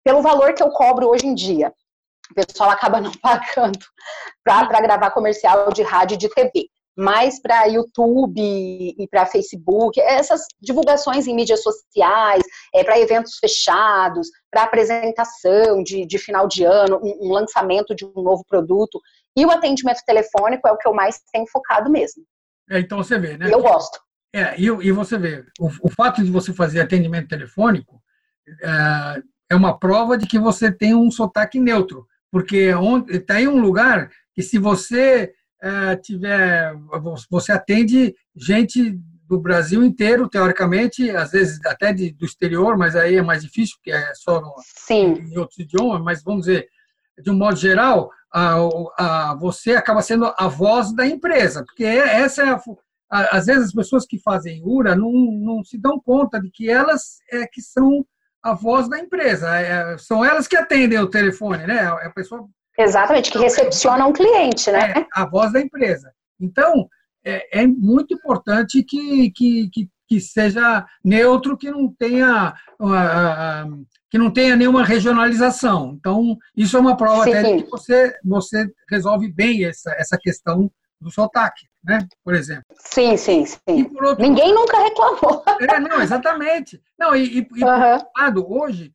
pelo 0.05 0.21
valor 0.21 0.53
que 0.53 0.63
eu 0.63 0.69
cobro 0.69 1.09
hoje 1.09 1.27
em 1.27 1.35
dia. 1.35 1.73
O 2.31 2.33
pessoal 2.33 2.69
acaba 2.69 2.99
não 3.01 3.11
pagando 3.11 3.79
para 4.43 4.81
gravar 4.81 5.11
comercial 5.11 5.71
de 5.73 5.83
rádio 5.83 6.15
e 6.15 6.17
de 6.17 6.29
TV 6.29 6.69
mais 7.01 7.41
para 7.41 7.65
YouTube 7.65 8.39
e 8.39 9.07
para 9.09 9.25
Facebook, 9.25 9.99
essas 9.99 10.45
divulgações 10.61 11.25
em 11.25 11.35
mídias 11.35 11.63
sociais, 11.63 12.43
é, 12.73 12.83
para 12.83 12.99
eventos 12.99 13.37
fechados, 13.39 14.29
para 14.51 14.63
apresentação 14.63 15.81
de, 15.83 16.05
de, 16.05 16.19
final 16.19 16.47
de 16.47 16.63
ano, 16.63 16.99
um, 17.03 17.27
um, 17.27 17.31
lançamento 17.31 17.95
de 17.95 18.05
um 18.05 18.21
novo 18.21 18.43
produto. 18.47 19.01
E 19.35 19.43
o 19.43 19.49
atendimento 19.49 20.01
telefônico 20.05 20.67
é 20.67 20.71
o 20.71 20.77
que 20.77 20.87
eu 20.87 20.93
mais 20.93 21.19
tenho 21.33 21.47
focado 21.51 21.89
mesmo. 21.89 22.23
É, 22.69 22.79
então 22.79 22.99
você 22.99 23.17
vê, 23.17 23.35
né? 23.35 23.51
Eu 23.51 23.61
gosto. 23.61 23.99
É, 24.33 24.55
e, 24.59 24.65
e 24.65 24.91
você 24.91 25.17
vê, 25.17 25.43
o, 25.59 25.69
o, 25.81 25.89
fato 25.89 26.23
de 26.23 26.29
você 26.29 26.53
fazer 26.53 26.81
atendimento 26.81 27.27
telefônico 27.27 27.99
é, 28.61 29.21
é 29.49 29.55
uma 29.55 29.77
prova 29.77 30.17
de 30.17 30.27
que 30.27 30.37
você 30.37 30.71
tem 30.71 30.93
um 30.93 31.09
sotaque 31.09 31.59
neutro, 31.59 32.05
porque 32.31 32.69
está 33.09 33.41
em 33.41 33.47
um 33.47 33.59
lugar 33.59 34.09
que 34.33 34.43
se 34.43 34.57
você 34.57 35.33
é, 35.61 35.95
tiver, 35.95 36.73
você 37.29 37.51
atende 37.51 38.15
gente 38.35 38.99
do 39.27 39.39
Brasil 39.39 39.83
inteiro, 39.83 40.27
teoricamente, 40.27 41.09
às 41.11 41.31
vezes 41.31 41.63
até 41.65 41.93
de, 41.93 42.11
do 42.11 42.25
exterior, 42.25 42.77
mas 42.77 42.95
aí 42.95 43.15
é 43.15 43.21
mais 43.21 43.43
difícil, 43.43 43.75
porque 43.77 43.91
é 43.91 44.13
só 44.13 44.41
no, 44.41 44.53
em 45.17 45.37
outros 45.37 45.57
idiomas, 45.59 46.01
mas 46.01 46.23
vamos 46.23 46.41
dizer, 46.41 46.67
de 47.17 47.29
um 47.29 47.37
modo 47.37 47.55
geral, 47.55 48.09
a, 48.33 48.55
a, 48.97 49.35
você 49.35 49.75
acaba 49.75 50.01
sendo 50.01 50.33
a 50.37 50.47
voz 50.47 50.93
da 50.93 51.05
empresa, 51.05 51.63
porque 51.63 51.85
é, 51.85 52.21
essa 52.21 52.43
é 52.43 52.49
a, 52.49 52.61
a, 53.09 53.37
às 53.37 53.45
vezes 53.45 53.67
as 53.67 53.73
pessoas 53.73 54.05
que 54.05 54.19
fazem 54.19 54.61
URA 54.65 54.95
não, 54.95 55.11
não 55.11 55.63
se 55.63 55.77
dão 55.77 55.99
conta 55.99 56.41
de 56.41 56.49
que 56.51 56.69
elas 56.69 57.19
é 57.31 57.45
que 57.47 57.61
são 57.61 58.05
a 58.43 58.53
voz 58.53 58.89
da 58.89 58.99
empresa, 58.99 59.55
é, 59.55 59.97
são 59.97 60.25
elas 60.25 60.47
que 60.47 60.57
atendem 60.57 60.99
o 60.99 61.09
telefone, 61.09 61.67
né? 61.67 61.85
A 61.85 62.09
pessoa 62.09 62.49
Exatamente, 62.81 63.31
que 63.31 63.37
recepciona 63.37 64.05
um 64.05 64.13
cliente, 64.13 64.71
né? 64.71 64.93
É, 64.97 65.05
a 65.13 65.25
voz 65.25 65.51
da 65.51 65.61
empresa. 65.61 66.11
Então, 66.39 66.87
é, 67.23 67.61
é 67.61 67.67
muito 67.67 68.13
importante 68.13 68.83
que, 68.83 69.31
que, 69.31 69.69
que, 69.69 69.89
que, 70.07 70.19
seja 70.19 70.85
neutro, 71.03 71.57
que 71.57 71.69
não 71.69 71.93
tenha 71.93 72.53
uh, 72.79 73.85
que 74.09 74.17
não 74.17 74.31
tenha 74.31 74.55
nenhuma 74.55 74.83
regionalização. 74.83 75.95
Então, 75.97 76.35
isso 76.55 76.75
é 76.75 76.79
uma 76.79 76.97
prova 76.97 77.23
sim, 77.23 77.33
até 77.33 77.55
de 77.55 77.63
que 77.63 77.69
você, 77.69 78.13
você 78.23 78.67
resolve 78.89 79.31
bem 79.31 79.63
essa, 79.65 79.91
essa 79.93 80.17
questão 80.17 80.69
do 80.99 81.09
sotaque, 81.09 81.67
né? 81.83 82.05
Por 82.23 82.35
exemplo. 82.35 82.65
Sim, 82.77 83.15
sim, 83.15 83.45
sim. 83.45 83.89
Outro... 84.01 84.21
Ninguém 84.21 84.53
nunca 84.53 84.77
reclamou. 84.83 85.43
É, 85.61 85.79
não, 85.79 86.01
exatamente. 86.01 86.81
Não, 86.99 87.15
e, 87.15 87.23
e, 87.23 87.37
e 87.37 87.45
por 87.45 87.63
outro 87.63 88.07
lado, 88.17 88.51
hoje, 88.51 88.91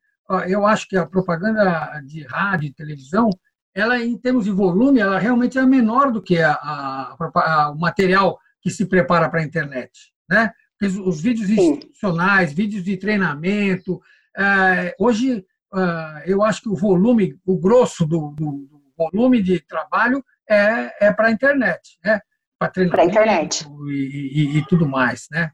eu 0.47 0.65
acho 0.65 0.87
que 0.87 0.97
a 0.97 1.05
propaganda 1.05 2.01
de 2.05 2.23
rádio 2.25 2.67
e 2.67 2.73
televisão 2.73 3.29
ela 3.77 3.99
em 3.99 4.17
termos 4.17 4.45
de 4.45 4.51
volume, 4.51 4.99
ela 4.99 5.19
realmente 5.19 5.57
é 5.57 5.65
menor 5.65 6.11
do 6.11 6.19
que 6.21 6.39
a, 6.39 6.51
a, 6.53 7.15
a, 7.35 7.69
o 7.69 7.77
material 7.77 8.39
que 8.59 8.71
se 8.71 8.87
prepara 8.87 9.29
para 9.29 9.39
a 9.39 9.43
internet, 9.43 10.11
né? 10.27 10.51
Os, 10.81 10.97
os 10.97 11.21
vídeos 11.21 11.49
institucionais, 11.49 12.51
vídeos 12.51 12.83
de 12.83 12.97
treinamento, 12.97 14.01
é, 14.35 14.95
hoje 14.99 15.45
é, 15.75 16.23
eu 16.25 16.43
acho 16.43 16.63
que 16.63 16.69
o 16.69 16.75
volume, 16.75 17.39
o 17.45 17.59
grosso 17.59 18.05
do, 18.05 18.31
do, 18.31 18.67
do 18.67 18.81
volume 18.97 19.43
de 19.43 19.59
trabalho 19.59 20.25
é, 20.49 21.07
é 21.07 21.13
para 21.13 21.27
a 21.27 21.31
internet, 21.31 21.99
né? 22.03 22.19
Para 22.57 22.71
treinamento 22.71 23.09
internet. 23.11 23.67
E, 23.89 24.31
e, 24.41 24.57
e, 24.57 24.65
tudo 24.65 24.87
mais, 24.87 25.27
né? 25.29 25.51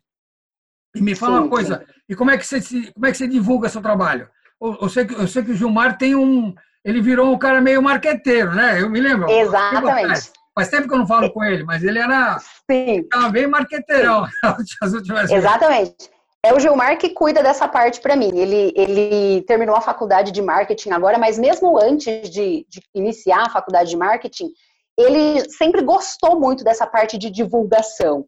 E 0.95 1.01
me 1.01 1.13
fala 1.13 1.37
sim, 1.37 1.41
uma 1.41 1.49
coisa, 1.49 1.79
sim. 1.79 1.93
e 2.07 2.15
como 2.15 2.31
é 2.31 2.37
que 2.37 2.47
você 2.47 2.61
como 2.93 3.05
é 3.05 3.11
que 3.11 3.17
você 3.17 3.27
divulga 3.27 3.67
seu 3.67 3.81
trabalho? 3.81 4.29
Eu, 4.61 4.77
eu, 4.81 4.89
sei 4.89 5.05
que, 5.05 5.13
eu 5.13 5.27
sei 5.27 5.43
que 5.43 5.51
o 5.51 5.55
Gilmar 5.55 5.97
tem 5.97 6.15
um 6.15 6.55
ele 6.83 7.01
virou 7.01 7.33
um 7.33 7.37
cara 7.37 7.61
meio 7.61 7.81
marqueteiro, 7.81 8.53
né? 8.53 8.81
Eu 8.81 8.89
me 8.89 8.99
lembro. 8.99 9.29
Exatamente. 9.29 10.31
Faz 10.55 10.69
tempo 10.69 10.87
que 10.87 10.93
eu 10.93 10.99
não 10.99 11.07
falo 11.07 11.31
com 11.31 11.43
ele, 11.43 11.63
mas 11.63 11.83
ele 11.83 11.97
era 11.97 12.37
Sim. 12.69 13.07
bem 13.31 13.47
marqueteirão 13.47 14.27
Exatamente. 15.31 16.11
É 16.45 16.53
o 16.53 16.59
Gilmar 16.59 16.97
que 16.97 17.09
cuida 17.09 17.41
dessa 17.41 17.67
parte 17.67 18.01
para 18.01 18.15
mim. 18.15 18.37
Ele, 18.37 18.73
ele 18.75 19.41
terminou 19.43 19.75
a 19.75 19.81
faculdade 19.81 20.31
de 20.31 20.41
marketing 20.41 20.91
agora, 20.91 21.17
mas 21.17 21.39
mesmo 21.39 21.81
antes 21.81 22.29
de, 22.29 22.67
de 22.69 22.81
iniciar 22.93 23.43
a 23.43 23.49
faculdade 23.49 23.89
de 23.89 23.97
marketing, 23.97 24.49
ele 24.97 25.49
sempre 25.49 25.81
gostou 25.81 26.39
muito 26.39 26.63
dessa 26.63 26.85
parte 26.85 27.17
de 27.17 27.31
divulgação. 27.31 28.25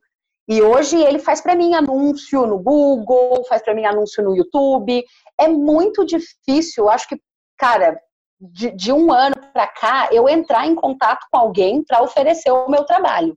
E 0.48 0.62
hoje 0.62 0.96
ele 0.96 1.20
faz 1.20 1.42
para 1.42 1.56
mim 1.56 1.74
anúncio 1.74 2.48
no 2.48 2.58
Google, 2.58 3.44
faz 3.50 3.62
para 3.62 3.76
mim 3.76 3.86
anúncio 3.86 4.24
no 4.24 4.36
YouTube. 4.36 5.04
É 5.40 5.48
muito 5.48 6.06
difícil, 6.06 6.90
acho 6.90 7.10
que, 7.10 7.20
cara, 7.58 8.00
de, 8.40 8.72
de 8.72 8.92
um 8.92 9.12
ano 9.12 9.36
para 9.54 9.68
cá, 9.68 10.10
eu 10.12 10.28
entrar 10.28 10.68
em 10.68 10.76
contato 10.76 11.26
com 11.32 11.38
alguém 11.38 11.84
para 11.84 12.02
oferecer 12.02 12.52
o 12.52 12.70
meu 12.70 12.86
trabalho. 12.86 13.34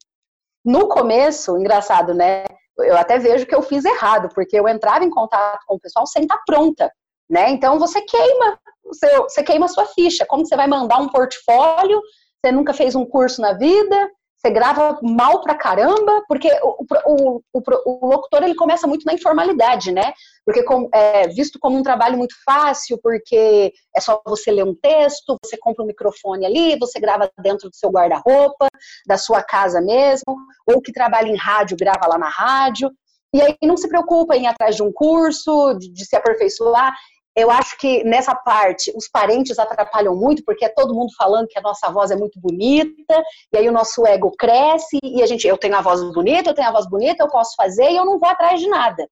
No 0.64 0.88
começo, 0.88 1.57
engraçado, 1.57 2.12
né? 2.12 2.45
Eu 2.78 2.97
até 2.97 3.19
vejo 3.19 3.47
que 3.47 3.55
eu 3.55 3.62
fiz 3.62 3.85
errado, 3.85 4.28
porque 4.35 4.59
eu 4.59 4.69
entrava 4.69 5.05
em 5.05 5.11
contato 5.11 5.61
com 5.67 5.76
o 5.76 5.81
pessoal 5.81 6.07
sem 6.07 6.23
estar 6.23 6.38
pronta, 6.47 6.93
né? 7.28 7.50
Então 7.50 7.78
você 7.78 8.00
queima, 8.02 8.59
você, 8.85 9.19
você 9.21 9.43
queima 9.43 9.67
a 9.67 9.69
sua 9.69 9.87
ficha. 9.87 10.26
Como 10.26 10.45
você 10.45 10.57
vai 10.57 10.67
mandar 10.67 10.99
um 10.99 11.09
portfólio? 11.09 12.00
Você 12.40 12.52
nunca 12.52 12.73
fez 12.73 12.95
um 12.95 13.05
curso 13.05 13.40
na 13.40 13.52
vida? 13.52 14.11
Você 14.38 14.50
grava 14.50 14.99
mal 15.02 15.40
pra 15.40 15.54
caramba, 15.54 16.23
porque 16.28 16.49
o, 16.62 16.85
o, 17.07 17.42
o, 17.52 17.62
o, 17.87 18.07
locutor 18.07 18.45
ele 18.45 18.54
começa 18.54 18.87
muito 18.87 19.04
na 19.04 19.12
informalidade, 19.12 19.90
né? 19.90 20.12
Porque 20.45 20.62
com, 20.62 20.88
é 20.95 21.26
visto 21.26 21.59
como 21.59 21.76
um 21.76 21.83
trabalho 21.83 22.16
muito 22.16 22.37
fácil, 22.45 22.99
porque 23.02 23.73
é 23.95 24.00
só 24.00 24.23
você 24.25 24.52
ler 24.52 24.64
um 24.64 24.76
texto, 24.76 25.37
você 25.45 25.57
compra 25.59 25.83
um 25.83 25.88
microfone 25.88 26.47
ali, 26.47 26.78
você 26.78 27.00
grava 27.00 27.28
dentro 27.42 27.68
do 27.68 27.75
seu 27.75 27.90
guarda-roupa, 27.90 28.68
da 29.07 29.18
sua 29.18 29.42
casa 29.42 29.80
mesmo, 29.80 30.37
ou 30.66 30.80
que 30.80 30.92
trabalha 30.92 31.28
em 31.28 31.37
rádio, 31.37 31.76
grava 31.76 32.07
lá 32.07 32.16
na 32.16 32.28
rádio. 32.28 32.90
E 33.35 33.42
aí 33.42 33.57
não 33.62 33.76
se 33.76 33.88
preocupa 33.88 34.37
em 34.37 34.45
ir 34.45 34.47
atrás 34.47 34.76
de 34.76 34.83
um 34.83 34.92
curso, 34.92 35.75
de, 35.75 35.92
de 35.92 36.07
se 36.07 36.16
aperfeiçoar. 36.16 36.95
Eu 37.38 37.52
acho 37.52 37.78
que 37.78 38.02
nessa 38.02 38.35
parte 38.35 38.92
os 38.97 39.09
parentes 39.09 39.61
atrapalham 39.61 40.16
muito, 40.16 40.42
porque 40.45 40.64
é 40.64 40.68
todo 40.68 40.92
mundo 40.92 41.12
falando 41.16 41.47
que 41.47 41.57
a 41.57 41.62
nossa 41.62 41.88
voz 41.88 42.11
é 42.11 42.16
muito 42.16 42.40
bonita, 42.40 43.23
e 43.52 43.57
aí 43.57 43.68
o 43.68 43.73
nosso 43.73 44.04
ego 44.04 44.33
cresce, 44.37 44.99
e 45.04 45.23
a 45.23 45.26
gente, 45.26 45.47
eu 45.47 45.57
tenho 45.57 45.76
a 45.76 45.80
voz 45.80 46.02
bonita, 46.12 46.50
eu 46.50 46.54
tenho 46.54 46.66
a 46.66 46.73
voz 46.73 46.88
bonita, 46.88 47.23
eu 47.23 47.28
posso 47.28 47.54
fazer, 47.54 47.92
e 47.92 47.97
eu 47.97 48.04
não 48.04 48.18
vou 48.18 48.28
atrás 48.28 48.59
de 48.59 48.66
nada. 48.66 49.09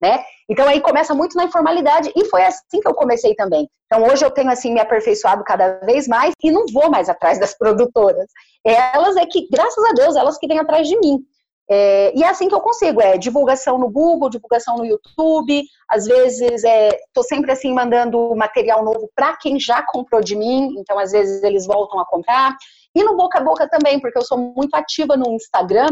Né? 0.00 0.22
Então 0.48 0.68
aí 0.68 0.80
começa 0.80 1.14
muito 1.14 1.36
na 1.36 1.44
informalidade 1.44 2.12
e 2.14 2.24
foi 2.26 2.44
assim 2.44 2.80
que 2.80 2.86
eu 2.86 2.94
comecei 2.94 3.34
também. 3.34 3.68
Então 3.86 4.06
hoje 4.06 4.24
eu 4.24 4.30
tenho 4.30 4.50
assim 4.50 4.72
me 4.72 4.80
aperfeiçoado 4.80 5.42
cada 5.42 5.80
vez 5.80 6.06
mais 6.06 6.32
e 6.42 6.52
não 6.52 6.66
vou 6.72 6.90
mais 6.90 7.08
atrás 7.08 7.40
das 7.40 7.54
produtoras. 7.58 8.30
Elas 8.64 9.16
é 9.16 9.26
que, 9.26 9.48
graças 9.50 9.82
a 9.84 9.92
Deus, 9.94 10.14
elas 10.14 10.38
que 10.38 10.46
vêm 10.46 10.60
atrás 10.60 10.86
de 10.86 10.96
mim. 11.00 11.24
É, 11.70 12.12
e 12.14 12.22
é 12.22 12.28
assim 12.28 12.46
que 12.46 12.54
eu 12.54 12.60
consigo, 12.60 13.00
é 13.00 13.16
divulgação 13.16 13.78
no 13.78 13.88
Google, 13.88 14.28
divulgação 14.28 14.76
no 14.76 14.84
YouTube, 14.84 15.64
às 15.88 16.04
vezes 16.04 16.62
estou 16.62 17.22
é, 17.22 17.26
sempre 17.26 17.52
assim 17.52 17.72
mandando 17.72 18.34
material 18.36 18.84
novo 18.84 19.08
para 19.14 19.34
quem 19.38 19.58
já 19.58 19.82
comprou 19.82 20.20
de 20.20 20.36
mim, 20.36 20.74
então 20.78 20.98
às 20.98 21.12
vezes 21.12 21.42
eles 21.42 21.66
voltam 21.66 21.98
a 21.98 22.06
comprar. 22.06 22.54
E 22.94 23.02
no 23.02 23.16
boca 23.16 23.38
a 23.38 23.42
boca 23.42 23.68
também, 23.68 23.98
porque 23.98 24.18
eu 24.18 24.24
sou 24.24 24.36
muito 24.36 24.74
ativa 24.74 25.16
no 25.16 25.32
Instagram, 25.32 25.88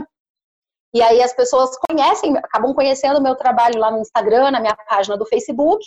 e 0.94 1.00
aí 1.00 1.22
as 1.22 1.32
pessoas 1.32 1.70
conhecem, 1.88 2.36
acabam 2.36 2.74
conhecendo 2.74 3.18
o 3.18 3.22
meu 3.22 3.34
trabalho 3.34 3.78
lá 3.78 3.90
no 3.90 4.00
Instagram, 4.00 4.50
na 4.50 4.60
minha 4.60 4.76
página 4.86 5.16
do 5.16 5.24
Facebook, 5.24 5.82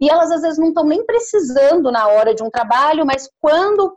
e 0.00 0.10
elas 0.10 0.30
às 0.30 0.40
vezes 0.40 0.58
não 0.58 0.68
estão 0.68 0.84
nem 0.84 1.04
precisando 1.04 1.92
na 1.92 2.08
hora 2.08 2.34
de 2.34 2.42
um 2.42 2.50
trabalho, 2.50 3.04
mas 3.04 3.28
quando 3.40 3.94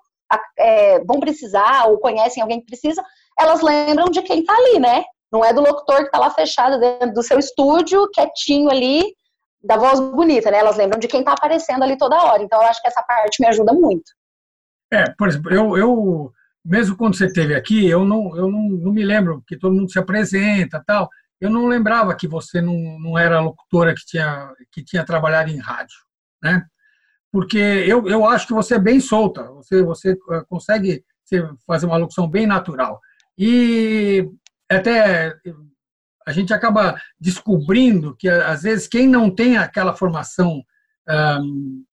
é, 0.57 0.99
vão 1.05 1.19
precisar 1.19 1.87
ou 1.87 1.97
conhecem 1.97 2.43
alguém 2.43 2.59
que 2.59 2.65
precisa, 2.65 3.01
elas 3.39 3.61
lembram 3.61 4.09
de 4.09 4.21
quem 4.21 4.41
está 4.41 4.53
ali, 4.53 4.79
né? 4.79 5.03
Não 5.31 5.45
é 5.45 5.53
do 5.53 5.61
locutor 5.61 5.97
que 5.97 6.03
está 6.05 6.17
lá 6.17 6.29
fechado 6.31 6.79
dentro 6.79 7.13
do 7.13 7.23
seu 7.23 7.37
estúdio, 7.37 8.09
quietinho 8.11 8.69
ali, 8.69 9.03
da 9.63 9.77
voz 9.77 9.99
bonita, 9.99 10.49
né? 10.49 10.59
Elas 10.59 10.77
lembram 10.77 10.99
de 10.99 11.07
quem 11.07 11.19
está 11.19 11.33
aparecendo 11.33 11.83
ali 11.83 11.97
toda 11.97 12.23
hora. 12.23 12.41
Então, 12.41 12.61
eu 12.61 12.67
acho 12.67 12.81
que 12.81 12.87
essa 12.87 13.03
parte 13.03 13.41
me 13.41 13.47
ajuda 13.47 13.73
muito. 13.73 14.11
É, 14.91 15.11
por 15.17 15.27
exemplo, 15.27 15.53
eu, 15.53 15.77
eu 15.77 16.33
mesmo 16.65 16.95
quando 16.95 17.15
você 17.15 17.25
esteve 17.25 17.55
aqui, 17.55 17.87
eu 17.87 18.03
não, 18.05 18.35
eu 18.35 18.49
não, 18.49 18.61
não 18.69 18.91
me 18.91 19.03
lembro 19.03 19.43
que 19.47 19.57
todo 19.57 19.75
mundo 19.75 19.91
se 19.91 19.99
apresenta 19.99 20.83
tal. 20.85 21.09
Eu 21.39 21.49
não 21.49 21.67
lembrava 21.67 22.15
que 22.15 22.27
você 22.27 22.61
não, 22.61 22.99
não 22.99 23.17
era 23.17 23.39
locutora 23.39 23.93
que 23.93 24.05
tinha, 24.05 24.51
que 24.71 24.83
tinha 24.83 25.05
trabalhado 25.05 25.49
em 25.49 25.57
rádio, 25.57 25.95
né? 26.43 26.65
Porque 27.31 27.57
eu, 27.57 28.07
eu 28.07 28.25
acho 28.25 28.47
que 28.47 28.53
você 28.53 28.75
é 28.75 28.79
bem 28.79 28.99
solta, 28.99 29.43
você, 29.43 29.83
você 29.83 30.11
eh, 30.31 30.43
consegue 30.49 31.03
fazer 31.65 31.85
uma 31.85 31.97
locução 31.97 32.27
bem 32.27 32.47
natural. 32.47 32.99
E 33.37 34.27
até 34.69 35.35
a 36.25 36.31
gente 36.31 36.53
acaba 36.53 36.99
descobrindo 37.19 38.15
que, 38.15 38.29
às 38.29 38.61
vezes, 38.61 38.87
quem 38.87 39.07
não 39.07 39.33
tem 39.33 39.57
aquela 39.57 39.95
formação 39.95 40.63
um, 41.41 41.83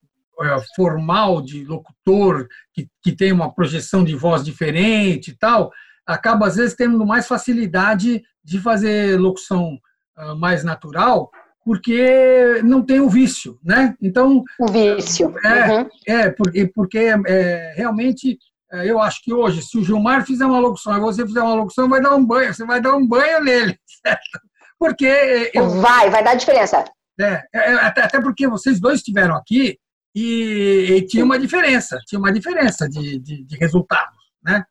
é, 0.42 0.56
formal 0.74 1.40
de 1.40 1.64
locutor, 1.64 2.46
que, 2.74 2.88
que 3.02 3.12
tem 3.12 3.32
uma 3.32 3.54
projeção 3.54 4.04
de 4.04 4.14
voz 4.14 4.44
diferente 4.44 5.30
e 5.30 5.36
tal, 5.36 5.70
acaba, 6.06 6.46
às 6.46 6.56
vezes, 6.56 6.76
tendo 6.76 7.04
mais 7.06 7.26
facilidade 7.26 8.22
de 8.44 8.58
fazer 8.60 9.18
locução 9.18 9.78
uh, 10.18 10.36
mais 10.36 10.62
natural, 10.62 11.30
porque 11.64 12.60
não 12.62 12.82
tem 12.82 13.00
o 13.00 13.08
vício, 13.08 13.58
né? 13.64 13.96
Então 14.00 14.44
o 14.60 14.68
vício 14.68 15.34
é, 15.44 15.72
uhum. 15.72 15.88
é 16.06 16.30
porque, 16.30 16.70
porque 16.72 16.98
é, 16.98 17.74
realmente 17.74 18.32
é, 18.34 18.36
eu 18.72 19.00
acho 19.00 19.22
que 19.22 19.32
hoje 19.32 19.62
se 19.62 19.78
o 19.78 19.84
Gilmar 19.84 20.26
fizer 20.26 20.44
uma 20.44 20.58
locução 20.58 20.96
e 20.96 21.00
você 21.00 21.26
fizer 21.26 21.42
uma 21.42 21.54
locução 21.54 21.88
vai 21.88 22.00
dar 22.00 22.14
um 22.14 22.24
banho, 22.24 22.52
você 22.52 22.64
vai 22.64 22.80
dar 22.80 22.94
um 22.94 23.06
banho 23.06 23.42
nele, 23.42 23.78
certo? 24.04 24.40
Porque 24.78 25.50
eu, 25.54 25.70
vai, 25.80 26.10
vai 26.10 26.22
dar 26.22 26.34
diferença. 26.34 26.84
É, 27.18 27.42
é, 27.54 27.72
até, 27.74 28.02
até 28.02 28.20
porque 28.20 28.46
vocês 28.46 28.78
dois 28.78 28.98
estiveram 28.98 29.34
aqui 29.36 29.78
e, 30.14 30.86
e, 30.90 31.06
tinha 31.06 31.24
uma 31.24 31.38
diferença, 31.38 31.98
tinha 32.06 32.18
uma 32.18 32.32
diferença 32.32 32.88
de, 32.88 33.18
de, 33.18 33.44
de 33.44 33.56
resultados, 33.56 34.18
né? 34.44 34.64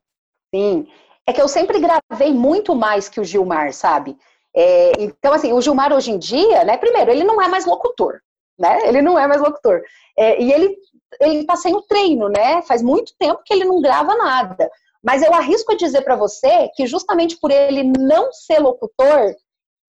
Sim, 0.53 0.87
é 1.27 1.33
que 1.33 1.41
eu 1.41 1.47
sempre 1.47 1.79
gravei 1.79 2.33
muito 2.33 2.75
mais 2.75 3.09
que 3.09 3.19
o 3.19 3.23
Gilmar, 3.23 3.73
sabe? 3.73 4.15
É, 4.55 4.91
então, 4.99 5.33
assim, 5.33 5.51
o 5.53 5.61
Gilmar 5.61 5.91
hoje 5.91 6.11
em 6.11 6.19
dia, 6.19 6.63
né, 6.63 6.77
primeiro, 6.77 7.11
ele 7.11 7.23
não 7.23 7.41
é 7.41 7.47
mais 7.47 7.65
locutor, 7.65 8.19
né? 8.57 8.87
Ele 8.87 9.01
não 9.01 9.19
é 9.19 9.27
mais 9.27 9.41
locutor. 9.41 9.81
É, 10.17 10.41
e 10.41 10.51
ele, 10.51 10.75
ele 11.21 11.45
tá 11.45 11.55
sem 11.55 11.73
o 11.75 11.81
treino, 11.81 12.29
né? 12.29 12.61
Faz 12.63 12.81
muito 12.81 13.13
tempo 13.17 13.41
que 13.45 13.53
ele 13.53 13.65
não 13.65 13.81
grava 13.81 14.15
nada. 14.15 14.69
Mas 15.03 15.21
eu 15.21 15.33
arrisco 15.33 15.73
a 15.73 15.77
dizer 15.77 16.01
para 16.01 16.15
você 16.15 16.69
que 16.75 16.87
justamente 16.87 17.37
por 17.37 17.51
ele 17.51 17.83
não 17.83 18.31
ser 18.31 18.59
locutor, 18.59 19.35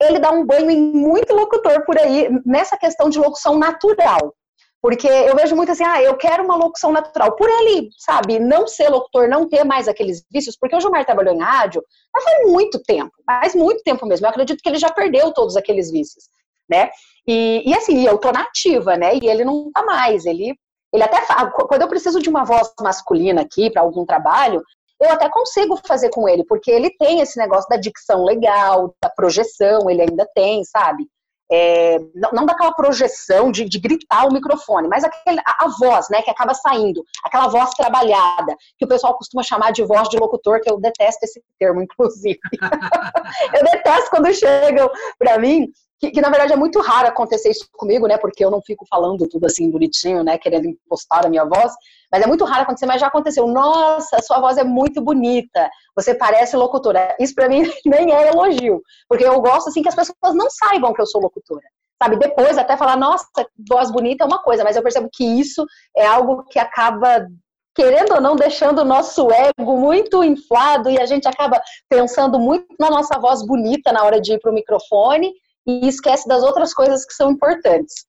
ele 0.02 0.18
dá 0.18 0.30
um 0.30 0.44
banho 0.44 0.70
em 0.70 0.80
muito 0.80 1.34
locutor 1.34 1.84
por 1.84 1.98
aí, 1.98 2.28
nessa 2.44 2.76
questão 2.76 3.08
de 3.08 3.18
locução 3.18 3.58
natural. 3.58 4.34
Porque 4.82 5.08
eu 5.08 5.34
vejo 5.34 5.56
muito 5.56 5.72
assim, 5.72 5.84
ah, 5.84 6.00
eu 6.02 6.16
quero 6.16 6.44
uma 6.44 6.54
locução 6.54 6.92
natural. 6.92 7.34
Por 7.34 7.48
ele, 7.48 7.88
sabe, 7.98 8.38
não 8.38 8.68
ser 8.68 8.88
locutor, 8.88 9.28
não 9.28 9.48
ter 9.48 9.64
mais 9.64 9.88
aqueles 9.88 10.24
vícios, 10.30 10.56
porque 10.56 10.76
o 10.76 10.80
Gilmar 10.80 11.04
trabalhou 11.04 11.34
em 11.34 11.40
rádio, 11.40 11.82
mas 12.14 12.22
faz 12.22 12.46
muito 12.50 12.80
tempo, 12.82 13.10
faz 13.24 13.54
muito 13.54 13.82
tempo 13.82 14.06
mesmo. 14.06 14.26
Eu 14.26 14.30
acredito 14.30 14.62
que 14.62 14.68
ele 14.68 14.78
já 14.78 14.90
perdeu 14.90 15.32
todos 15.32 15.56
aqueles 15.56 15.90
vícios, 15.90 16.24
né? 16.70 16.90
E, 17.26 17.62
e 17.66 17.74
assim, 17.74 18.06
eu 18.06 18.18
tô 18.18 18.30
nativa, 18.30 18.96
né? 18.96 19.16
E 19.16 19.26
ele 19.26 19.44
não 19.44 19.72
tá 19.72 19.82
mais. 19.82 20.24
Ele, 20.24 20.54
ele 20.96 21.04
até 21.04 21.20
quando 21.50 21.82
eu 21.82 21.88
preciso 21.88 22.20
de 22.20 22.28
uma 22.28 22.44
voz 22.44 22.72
masculina 22.80 23.42
aqui 23.42 23.70
para 23.70 23.82
algum 23.82 24.04
trabalho, 24.06 24.62
eu 24.98 25.10
até 25.10 25.28
consigo 25.28 25.78
fazer 25.86 26.08
com 26.08 26.26
ele, 26.26 26.42
porque 26.44 26.70
ele 26.70 26.90
tem 26.98 27.20
esse 27.20 27.38
negócio 27.38 27.68
da 27.68 27.76
dicção 27.76 28.24
legal, 28.24 28.94
da 29.02 29.10
projeção, 29.10 29.90
ele 29.90 30.00
ainda 30.00 30.26
tem, 30.34 30.64
sabe? 30.64 31.06
É, 31.52 31.98
não, 32.14 32.30
não, 32.32 32.46
daquela 32.46 32.72
projeção 32.72 33.52
de, 33.52 33.66
de, 33.66 33.78
gritar 33.78 34.26
o 34.26 34.32
microfone, 34.32 34.88
mas 34.88 35.04
aquele, 35.04 35.38
a, 35.46 35.64
a, 35.64 35.68
voz, 35.78 36.08
né, 36.08 36.20
que 36.20 36.30
acaba 36.30 36.54
saindo, 36.54 37.04
aquela 37.22 37.46
voz 37.46 37.70
trabalhada, 37.70 38.56
que 38.76 38.84
o 38.84 38.88
pessoal 38.88 39.16
costuma 39.16 39.44
chamar 39.44 39.70
de 39.70 39.84
voz 39.84 40.08
de 40.08 40.16
locutor, 40.16 40.60
que 40.60 40.68
eu 40.68 40.80
detesto 40.80 41.24
esse 41.24 41.40
termo, 41.60 41.82
inclusive. 41.82 42.40
eu 43.54 43.62
detesto 43.64 44.10
quando 44.10 44.34
chegam 44.34 44.90
para 45.18 45.38
mim 45.38 45.68
que, 45.98 46.10
que, 46.10 46.20
na 46.20 46.28
verdade 46.28 46.52
é 46.52 46.56
muito 46.56 46.80
raro 46.80 47.08
acontecer 47.08 47.50
isso 47.50 47.66
comigo, 47.72 48.06
né? 48.06 48.18
Porque 48.18 48.44
eu 48.44 48.50
não 48.50 48.60
fico 48.60 48.84
falando 48.88 49.26
tudo 49.28 49.46
assim 49.46 49.70
bonitinho, 49.70 50.22
né? 50.22 50.36
Querendo 50.36 50.66
impostar 50.66 51.24
a 51.24 51.28
minha 51.28 51.44
voz. 51.44 51.72
Mas 52.12 52.22
é 52.22 52.26
muito 52.26 52.44
raro 52.44 52.62
acontecer, 52.62 52.86
mas 52.86 53.00
já 53.00 53.06
aconteceu. 53.06 53.46
Nossa, 53.46 54.20
sua 54.22 54.38
voz 54.38 54.58
é 54.58 54.64
muito 54.64 55.00
bonita. 55.00 55.70
Você 55.94 56.14
parece 56.14 56.56
locutora. 56.56 57.16
Isso 57.18 57.34
para 57.34 57.48
mim 57.48 57.62
nem 57.86 58.12
é 58.12 58.28
elogio, 58.28 58.82
porque 59.08 59.24
eu 59.24 59.40
gosto 59.40 59.68
assim 59.68 59.82
que 59.82 59.88
as 59.88 59.94
pessoas 59.94 60.34
não 60.34 60.48
saibam 60.50 60.92
que 60.92 61.00
eu 61.00 61.06
sou 61.06 61.20
locutora. 61.20 61.64
Sabe, 62.02 62.18
depois 62.18 62.58
até 62.58 62.76
falar, 62.76 62.96
nossa, 62.96 63.26
voz 63.66 63.90
bonita 63.90 64.22
é 64.22 64.26
uma 64.26 64.42
coisa, 64.42 64.62
mas 64.62 64.76
eu 64.76 64.82
percebo 64.82 65.08
que 65.10 65.24
isso 65.24 65.64
é 65.96 66.04
algo 66.04 66.44
que 66.44 66.58
acaba 66.58 67.26
querendo 67.74 68.14
ou 68.14 68.20
não, 68.20 68.36
deixando 68.36 68.80
o 68.80 68.84
nosso 68.84 69.30
ego 69.30 69.78
muito 69.78 70.22
inflado 70.22 70.90
e 70.90 70.98
a 70.98 71.06
gente 71.06 71.26
acaba 71.28 71.60
pensando 71.88 72.38
muito 72.38 72.66
na 72.78 72.90
nossa 72.90 73.18
voz 73.18 73.44
bonita 73.44 73.92
na 73.92 74.02
hora 74.02 74.20
de 74.20 74.32
ir 74.32 74.40
para 74.40 74.50
o 74.50 74.54
microfone 74.54 75.32
e 75.66 75.88
esquece 75.88 76.28
das 76.28 76.42
outras 76.42 76.72
coisas 76.72 77.04
que 77.04 77.12
são 77.12 77.30
importantes. 77.30 78.06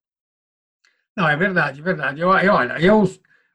Não, 1.15 1.27
é 1.27 1.35
verdade, 1.35 1.81
é 1.81 1.83
verdade. 1.83 2.21
Eu, 2.21 2.31
eu, 2.37 2.53
olha, 2.53 2.79
eu. 2.79 3.03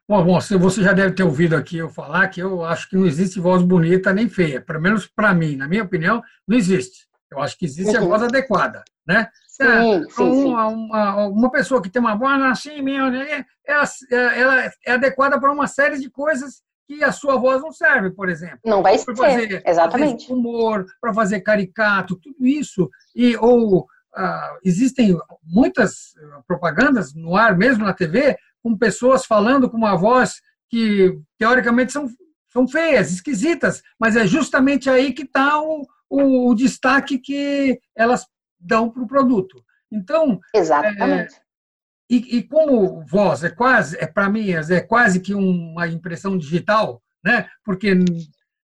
Bom, 0.05 0.39
você 0.59 0.83
já 0.83 0.91
deve 0.91 1.13
ter 1.13 1.23
ouvido 1.23 1.55
aqui 1.55 1.77
eu 1.77 1.89
falar 1.89 2.27
que 2.27 2.41
eu 2.41 2.63
acho 2.65 2.89
que 2.89 2.97
não 2.97 3.05
existe 3.05 3.39
voz 3.39 3.63
bonita 3.63 4.11
nem 4.11 4.27
feia. 4.27 4.59
Pelo 4.59 4.81
menos 4.81 5.07
para 5.07 5.33
mim, 5.33 5.55
na 5.55 5.67
minha 5.67 5.83
opinião, 5.83 6.21
não 6.45 6.57
existe. 6.57 7.07
Eu 7.31 7.39
acho 7.39 7.57
que 7.57 7.65
existe 7.65 7.97
uhum. 7.97 8.03
a 8.03 8.07
voz 8.07 8.23
adequada, 8.23 8.83
né? 9.07 9.29
Sim, 9.47 9.63
é, 9.63 10.03
sim, 10.09 10.45
uma, 10.45 10.67
uma, 10.67 11.27
uma, 11.27 11.51
pessoa 11.51 11.81
que 11.81 11.89
tem 11.89 12.01
uma 12.01 12.15
voz 12.15 12.41
assim, 12.43 12.81
mesmo, 12.81 13.11
né? 13.11 13.45
ela, 13.65 13.85
ela 14.11 14.71
é 14.85 14.91
adequada 14.91 15.39
para 15.39 15.51
uma 15.51 15.67
série 15.67 15.99
de 15.99 16.09
coisas 16.09 16.61
que 16.87 17.03
a 17.03 17.11
sua 17.11 17.37
voz 17.37 17.61
não 17.61 17.71
serve, 17.71 18.11
por 18.11 18.29
exemplo. 18.29 18.59
Não 18.65 18.81
vai 18.81 18.97
ser, 18.97 19.15
fazer, 19.15 19.63
exatamente. 19.65 20.27
Fazer 20.27 20.33
humor, 20.33 20.85
para 20.99 21.13
fazer 21.13 21.41
caricato, 21.41 22.19
tudo 22.19 22.45
isso. 22.45 22.89
E, 23.15 23.37
ou 23.37 23.87
ah, 24.15 24.57
existem 24.63 25.17
muitas 25.43 26.15
ah, 26.17 26.41
propagandas 26.47 27.13
no 27.13 27.35
ar, 27.35 27.57
mesmo 27.57 27.85
na 27.85 27.93
TV, 27.93 28.37
com 28.61 28.77
pessoas 28.77 29.25
falando 29.25 29.69
com 29.69 29.77
uma 29.77 29.95
voz 29.95 30.41
que, 30.69 31.19
teoricamente, 31.37 31.91
são, 31.91 32.07
são 32.51 32.67
feias, 32.67 33.11
esquisitas, 33.11 33.81
mas 33.99 34.15
é 34.15 34.25
justamente 34.25 34.89
aí 34.89 35.13
que 35.13 35.23
está 35.23 35.61
o, 35.61 35.85
o, 36.09 36.49
o, 36.49 36.55
destaque 36.55 37.17
que 37.17 37.79
elas 37.95 38.25
dão 38.59 38.89
para 38.89 39.03
o 39.03 39.07
produto. 39.07 39.63
Então, 39.91 40.39
Exatamente. 40.53 41.35
É, 41.35 41.43
e, 42.09 42.37
e, 42.37 42.43
como 42.43 43.05
voz 43.05 43.43
é 43.43 43.49
quase, 43.49 43.97
é 43.99 44.05
para 44.05 44.29
mim, 44.29 44.51
é 44.51 44.81
quase 44.81 45.19
que 45.19 45.33
uma 45.33 45.87
impressão 45.87 46.37
digital, 46.37 47.01
né? 47.23 47.47
Porque 47.63 47.95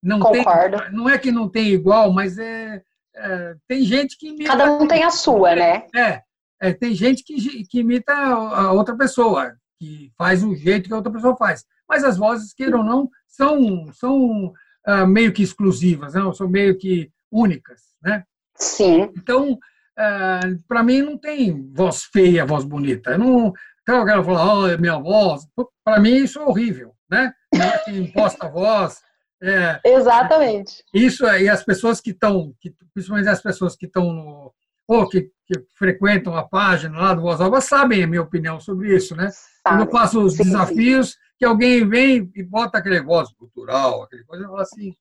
não 0.02 0.20
Concordo. 0.20 0.78
tem, 0.78 0.92
não 0.92 1.08
é 1.08 1.18
que 1.18 1.30
não 1.30 1.48
tem 1.48 1.68
igual, 1.68 2.12
mas 2.12 2.38
é, 2.38 2.82
é, 3.16 3.56
tem 3.66 3.82
gente 3.82 4.16
que 4.18 4.28
imita. 4.28 4.50
Cada 4.50 4.72
um 4.72 4.86
tem 4.86 5.02
a 5.02 5.10
sua, 5.10 5.54
né? 5.54 5.86
É, 5.94 6.22
é 6.60 6.72
tem 6.72 6.94
gente 6.94 7.24
que, 7.24 7.64
que 7.64 7.80
imita 7.80 8.12
a 8.12 8.72
outra 8.72 8.96
pessoa, 8.96 9.54
que 9.78 10.12
faz 10.16 10.44
o 10.44 10.54
jeito 10.54 10.86
que 10.86 10.92
a 10.92 10.96
outra 10.96 11.12
pessoa 11.12 11.36
faz. 11.36 11.64
Mas 11.88 12.04
as 12.04 12.16
vozes, 12.16 12.52
queiram 12.52 12.80
ou 12.80 12.84
não, 12.84 13.10
são, 13.26 13.92
são 13.92 14.52
uh, 14.86 15.06
meio 15.06 15.32
que 15.32 15.42
exclusivas, 15.42 16.14
não? 16.14 16.32
são 16.32 16.48
meio 16.48 16.76
que 16.76 17.10
únicas, 17.30 17.80
né? 18.02 18.24
Sim. 18.56 19.12
Então, 19.16 19.52
uh, 19.52 20.62
para 20.66 20.82
mim, 20.82 21.02
não 21.02 21.16
tem 21.16 21.72
voz 21.72 22.04
feia, 22.04 22.44
voz 22.44 22.64
bonita. 22.64 23.12
Eu 23.12 23.18
não, 23.18 23.52
então, 23.82 24.02
o 24.02 24.06
cara 24.06 24.24
fala, 24.24 24.74
oh, 24.74 24.78
minha 24.78 24.98
voz. 24.98 25.46
Para 25.84 26.00
mim, 26.00 26.16
isso 26.16 26.40
é 26.40 26.44
horrível, 26.44 26.92
né? 27.08 27.32
É 27.54 27.78
que 27.78 27.92
imposta 27.92 28.46
a 28.46 28.50
voz, 28.50 29.00
é, 29.42 29.80
Exatamente. 29.84 30.82
Isso 30.94 31.24
e 31.26 31.48
as 31.48 31.62
pessoas 31.62 32.00
que 32.00 32.10
estão, 32.10 32.54
principalmente 32.94 33.28
as 33.28 33.42
pessoas 33.42 33.76
que 33.76 33.86
estão 33.86 34.12
no 34.12 34.52
ou 34.88 35.08
que, 35.08 35.22
que, 35.46 35.66
frequentam 35.76 36.36
a 36.36 36.46
página 36.46 36.98
lá 36.98 37.12
do 37.12 37.22
Voz 37.22 37.40
Alva 37.40 37.60
sabem 37.60 38.04
a 38.04 38.06
minha 38.06 38.22
opinião 38.22 38.60
sobre 38.60 38.94
isso, 38.94 39.16
né? 39.16 39.30
Sabe. 39.30 39.50
Quando 39.62 39.80
eu 39.80 39.90
faço 39.90 40.22
os 40.22 40.34
sim, 40.34 40.44
desafios, 40.44 41.10
sim. 41.10 41.16
que 41.38 41.44
alguém 41.44 41.88
vem 41.88 42.30
e 42.34 42.42
bota 42.44 42.78
aquele 42.78 43.02
voz 43.02 43.28
cultural, 43.32 44.04
aquele 44.04 44.24
coisa, 44.24 44.44
eu 44.44 44.48
falo 44.48 44.60
assim, 44.60 44.94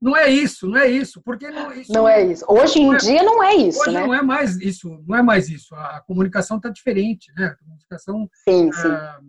não 0.00 0.16
é 0.16 0.28
isso, 0.28 0.66
não 0.66 0.78
é 0.78 0.88
isso, 0.88 1.20
porque 1.22 1.48
não, 1.48 1.72
isso 1.72 1.92
não 1.92 2.08
é 2.08 2.24
isso. 2.24 2.44
Hoje 2.48 2.80
em 2.80 2.94
é, 2.94 2.96
dia 2.96 3.22
não 3.22 3.44
é 3.44 3.54
isso, 3.54 3.80
hoje 3.82 3.92
né? 3.92 4.00
não 4.00 4.14
é 4.14 4.22
mais 4.22 4.56
isso, 4.56 5.00
não 5.06 5.16
é 5.16 5.22
mais 5.22 5.48
isso. 5.48 5.74
A 5.74 6.00
comunicação 6.00 6.56
está 6.56 6.70
diferente, 6.70 7.32
né? 7.36 7.46
A 7.46 7.56
comunicação, 7.56 8.28
sim, 8.48 8.72
sim. 8.72 8.88
Ah, 8.88 9.20
é, 9.20 9.24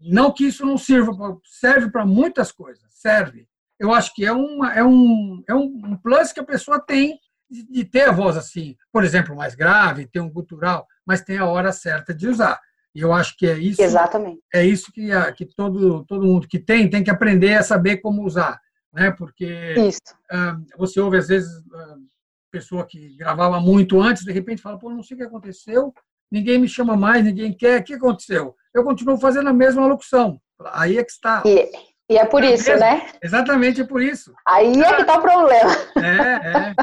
não 0.00 0.32
que 0.32 0.46
isso 0.46 0.64
não 0.64 0.76
sirva, 0.76 1.12
serve 1.44 1.90
para 1.90 2.04
muitas 2.04 2.52
coisas, 2.52 2.84
serve. 2.90 3.48
Eu 3.78 3.92
acho 3.92 4.14
que 4.14 4.24
é, 4.24 4.32
uma, 4.32 4.72
é, 4.72 4.84
um, 4.84 5.42
é 5.48 5.54
um 5.54 5.96
plus 5.96 6.32
que 6.32 6.40
a 6.40 6.44
pessoa 6.44 6.80
tem 6.80 7.18
de, 7.48 7.84
ter 7.84 8.08
a 8.08 8.12
voz 8.12 8.36
assim, 8.36 8.76
por 8.92 9.04
exemplo, 9.04 9.36
mais 9.36 9.54
grave, 9.54 10.06
ter 10.06 10.20
um 10.20 10.30
gutural, 10.30 10.86
mas 11.06 11.22
tem 11.22 11.38
a 11.38 11.46
hora 11.46 11.72
certa 11.72 12.14
de 12.14 12.28
usar. 12.28 12.60
E 12.94 13.00
eu 13.00 13.12
acho 13.12 13.36
que 13.36 13.46
é 13.46 13.58
isso. 13.58 13.82
Exatamente. 13.82 14.40
É 14.52 14.64
isso 14.64 14.90
que, 14.90 15.12
a, 15.12 15.30
que 15.30 15.44
todo, 15.44 16.04
todo 16.06 16.26
mundo 16.26 16.48
que 16.48 16.58
tem 16.58 16.88
tem 16.88 17.04
que 17.04 17.10
aprender 17.10 17.54
a 17.54 17.62
saber 17.62 17.98
como 17.98 18.24
usar, 18.24 18.58
né? 18.92 19.10
Porque 19.10 19.74
ah, 20.30 20.56
você 20.78 20.98
ouve 20.98 21.18
às 21.18 21.28
vezes 21.28 21.50
ah, 21.74 21.96
pessoa 22.50 22.86
que 22.86 23.14
gravava 23.16 23.60
muito 23.60 24.00
antes, 24.00 24.24
de 24.24 24.32
repente 24.32 24.62
fala, 24.62 24.78
pô, 24.78 24.90
não 24.90 25.02
sei 25.02 25.14
o 25.14 25.18
que 25.18 25.26
aconteceu, 25.26 25.92
ninguém 26.30 26.58
me 26.58 26.68
chama 26.68 26.96
mais, 26.96 27.24
ninguém 27.24 27.52
quer, 27.52 27.80
o 27.80 27.84
que 27.84 27.94
aconteceu? 27.94 28.54
Eu 28.74 28.84
continuo 28.84 29.18
fazendo 29.18 29.48
a 29.48 29.52
mesma 29.52 29.86
locução. 29.86 30.40
Aí 30.72 30.98
é 30.98 31.04
que 31.04 31.12
está. 31.12 31.42
E, 31.44 31.70
e 32.08 32.18
é 32.18 32.24
por 32.24 32.42
é 32.42 32.54
isso, 32.54 32.70
mesmo? 32.70 32.80
né? 32.80 33.10
Exatamente, 33.22 33.80
é 33.80 33.84
por 33.84 34.02
isso. 34.02 34.32
Aí 34.46 34.80
é 34.80 34.94
que 34.94 35.00
está 35.02 35.18
o 35.18 35.22
problema. 35.22 35.70
É, 35.96 36.58
é. 36.58 36.74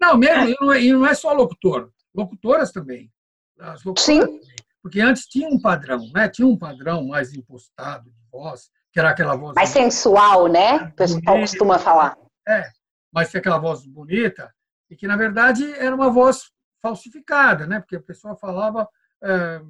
Não, 0.00 0.16
mesmo, 0.16 0.74
e 0.74 0.92
não, 0.92 1.04
é, 1.04 1.10
é 1.10 1.14
só 1.14 1.32
locutor, 1.32 1.90
locutoras 2.14 2.70
também. 2.70 3.10
As 3.58 3.82
locutoras 3.84 4.04
Sim. 4.04 4.20
Também. 4.20 4.40
Porque 4.80 5.00
antes 5.00 5.26
tinha 5.26 5.48
um 5.48 5.60
padrão, 5.60 6.08
né? 6.14 6.28
Tinha 6.28 6.46
um 6.46 6.56
padrão 6.56 7.06
mais 7.06 7.34
impostado 7.34 8.10
de 8.10 8.16
voz, 8.30 8.70
que 8.92 9.00
era 9.00 9.10
aquela 9.10 9.34
voz. 9.34 9.54
Mais 9.54 9.68
sensual, 9.70 10.46
né? 10.46 10.76
O 10.76 10.92
pessoal 10.92 11.40
costuma 11.40 11.78
falar. 11.78 12.16
É, 12.46 12.68
mas 13.12 13.30
tinha 13.30 13.40
aquela 13.40 13.58
voz 13.58 13.84
bonita. 13.86 14.52
e 14.88 14.96
que, 14.96 15.06
na 15.06 15.16
verdade, 15.16 15.70
era 15.72 15.94
uma 15.94 16.10
voz 16.10 16.50
falsificada, 16.82 17.66
né? 17.66 17.80
porque 17.80 17.96
a 17.96 18.02
pessoa 18.02 18.36
falava, 18.36 18.88
é, 19.22 19.60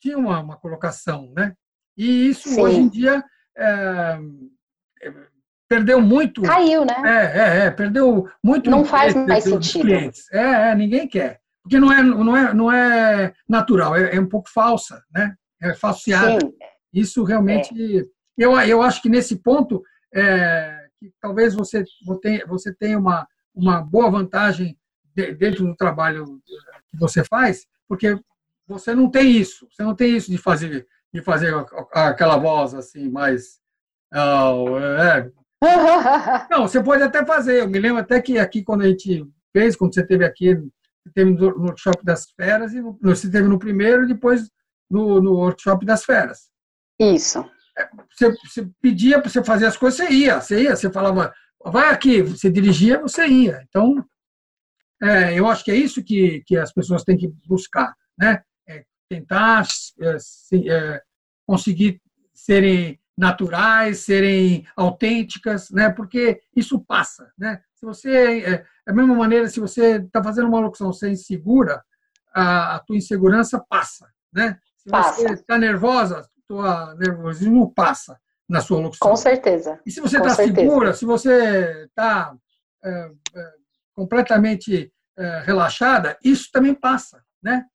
tinha 0.00 0.18
uma, 0.18 0.40
uma, 0.40 0.56
colocação. 0.56 1.32
Né? 1.36 1.54
E 1.96 2.28
isso, 2.28 2.48
Sim. 2.48 2.60
hoje 2.60 2.76
em 2.78 2.88
dia, 2.88 3.24
é, 3.56 4.18
perdeu 5.68 6.00
muito. 6.00 6.42
Caiu, 6.42 6.84
né? 6.84 6.94
É, 7.04 7.38
é, 7.38 7.66
é 7.66 7.70
perdeu 7.70 8.28
muito. 8.42 8.70
Não 8.70 8.84
faz 8.84 9.14
mais 9.14 9.44
sentido. 9.44 9.82
Clientes. 9.82 10.30
É, 10.32 10.70
é, 10.70 10.74
ninguém 10.74 11.06
quer. 11.06 11.40
Porque 11.62 11.78
não 11.78 11.92
é, 11.92 12.02
não 12.02 12.36
é, 12.36 12.54
não 12.54 12.72
é 12.72 13.34
natural, 13.48 13.94
é, 13.94 14.16
é 14.16 14.20
um 14.20 14.28
pouco 14.28 14.48
falsa, 14.48 15.02
né? 15.14 15.34
É 15.62 15.74
falseada. 15.74 16.40
Sim. 16.40 16.52
Isso 16.92 17.22
realmente. 17.22 18.00
É. 18.00 18.04
Eu, 18.38 18.58
eu 18.60 18.80
acho 18.80 19.02
que 19.02 19.10
nesse 19.10 19.36
ponto, 19.42 19.82
que 20.98 21.12
talvez 21.20 21.54
você, 21.54 21.84
você 22.48 22.74
tenha 22.74 22.98
uma, 22.98 23.28
uma 23.54 23.82
boa 23.82 24.10
vantagem 24.10 24.78
dentro 25.14 25.66
do 25.66 25.76
trabalho 25.76 26.40
que 26.90 26.98
você 26.98 27.24
faz, 27.24 27.66
porque 27.88 28.18
você 28.66 28.94
não 28.94 29.10
tem 29.10 29.30
isso, 29.30 29.66
você 29.70 29.82
não 29.82 29.94
tem 29.94 30.16
isso 30.16 30.30
de 30.30 30.38
fazer 30.38 30.86
de 31.12 31.20
fazer 31.22 31.52
aquela 31.92 32.36
voz 32.36 32.72
assim 32.72 33.08
mais 33.08 33.58
oh, 34.14 34.78
é. 34.78 35.28
não 36.48 36.68
você 36.68 36.80
pode 36.80 37.02
até 37.02 37.26
fazer 37.26 37.62
eu 37.62 37.68
me 37.68 37.80
lembro 37.80 38.00
até 38.00 38.22
que 38.22 38.38
aqui 38.38 38.62
quando 38.62 38.82
a 38.82 38.86
gente 38.86 39.26
fez 39.52 39.74
quando 39.74 39.92
você 39.92 40.06
teve 40.06 40.24
aqui 40.24 40.56
teve 41.14 41.32
no 41.32 41.64
workshop 41.64 42.04
das 42.04 42.30
feras 42.30 42.72
e 42.72 42.80
você 43.02 43.30
teve 43.30 43.48
no 43.48 43.58
primeiro 43.58 44.04
e 44.04 44.08
depois 44.08 44.48
no, 44.90 45.20
no 45.20 45.34
workshop 45.34 45.86
das 45.86 46.04
feras. 46.04 46.50
Isso. 46.98 47.38
É, 47.78 47.88
você, 48.10 48.36
você 48.44 48.68
pedia 48.80 49.20
para 49.20 49.30
você 49.30 49.42
fazer 49.42 49.66
as 49.66 49.76
coisas 49.76 49.98
você 49.98 50.12
ia 50.12 50.40
você 50.40 50.62
ia 50.62 50.76
você 50.76 50.90
falava 50.90 51.32
vai 51.64 51.88
aqui 51.88 52.22
você 52.22 52.50
dirigia 52.50 53.00
você 53.00 53.26
ia. 53.26 53.64
Então 53.68 54.04
é, 55.02 55.38
eu 55.38 55.48
acho 55.48 55.64
que 55.64 55.70
é 55.70 55.76
isso 55.76 56.02
que, 56.04 56.42
que 56.46 56.56
as 56.56 56.72
pessoas 56.72 57.02
têm 57.02 57.16
que 57.16 57.32
buscar, 57.46 57.94
né? 58.18 58.42
É 58.68 58.84
tentar 59.08 59.66
é, 60.00 60.16
se, 60.18 60.68
é, 60.70 61.02
conseguir 61.46 62.00
serem 62.34 63.00
naturais, 63.16 64.00
serem 64.00 64.66
autênticas, 64.76 65.70
né? 65.70 65.90
Porque 65.90 66.40
isso 66.54 66.80
passa, 66.80 67.32
né? 67.38 67.60
Se 67.74 67.86
você, 67.86 68.40
é, 68.40 68.64
da 68.86 68.92
mesma 68.92 69.14
maneira, 69.14 69.48
se 69.48 69.58
você 69.58 69.96
está 69.96 70.22
fazendo 70.22 70.48
uma 70.48 70.60
locução 70.60 70.92
sem 70.92 71.16
segura, 71.16 71.82
a, 72.34 72.76
a 72.76 72.78
tua 72.80 72.96
insegurança 72.96 73.58
passa, 73.68 74.06
né? 74.32 74.58
Se 74.76 74.90
passa. 74.90 75.22
você 75.22 75.32
está 75.34 75.58
nervosa, 75.58 76.28
tua 76.46 76.94
nervosismo 76.96 77.72
passa 77.72 78.18
na 78.48 78.60
sua 78.60 78.80
locução. 78.80 79.08
Com 79.08 79.16
certeza. 79.16 79.80
E 79.86 79.90
se 79.90 80.00
você 80.00 80.18
está 80.18 80.30
segura, 80.30 80.92
se 80.92 81.04
você 81.04 81.84
está 81.84 82.34
é, 82.82 83.10
é, 83.34 83.59
completamente 84.00 84.90
é, 85.18 85.40
relaxada, 85.40 86.16
isso 86.24 86.48
também 86.50 86.72
passa, 86.74 87.22
né? 87.42 87.66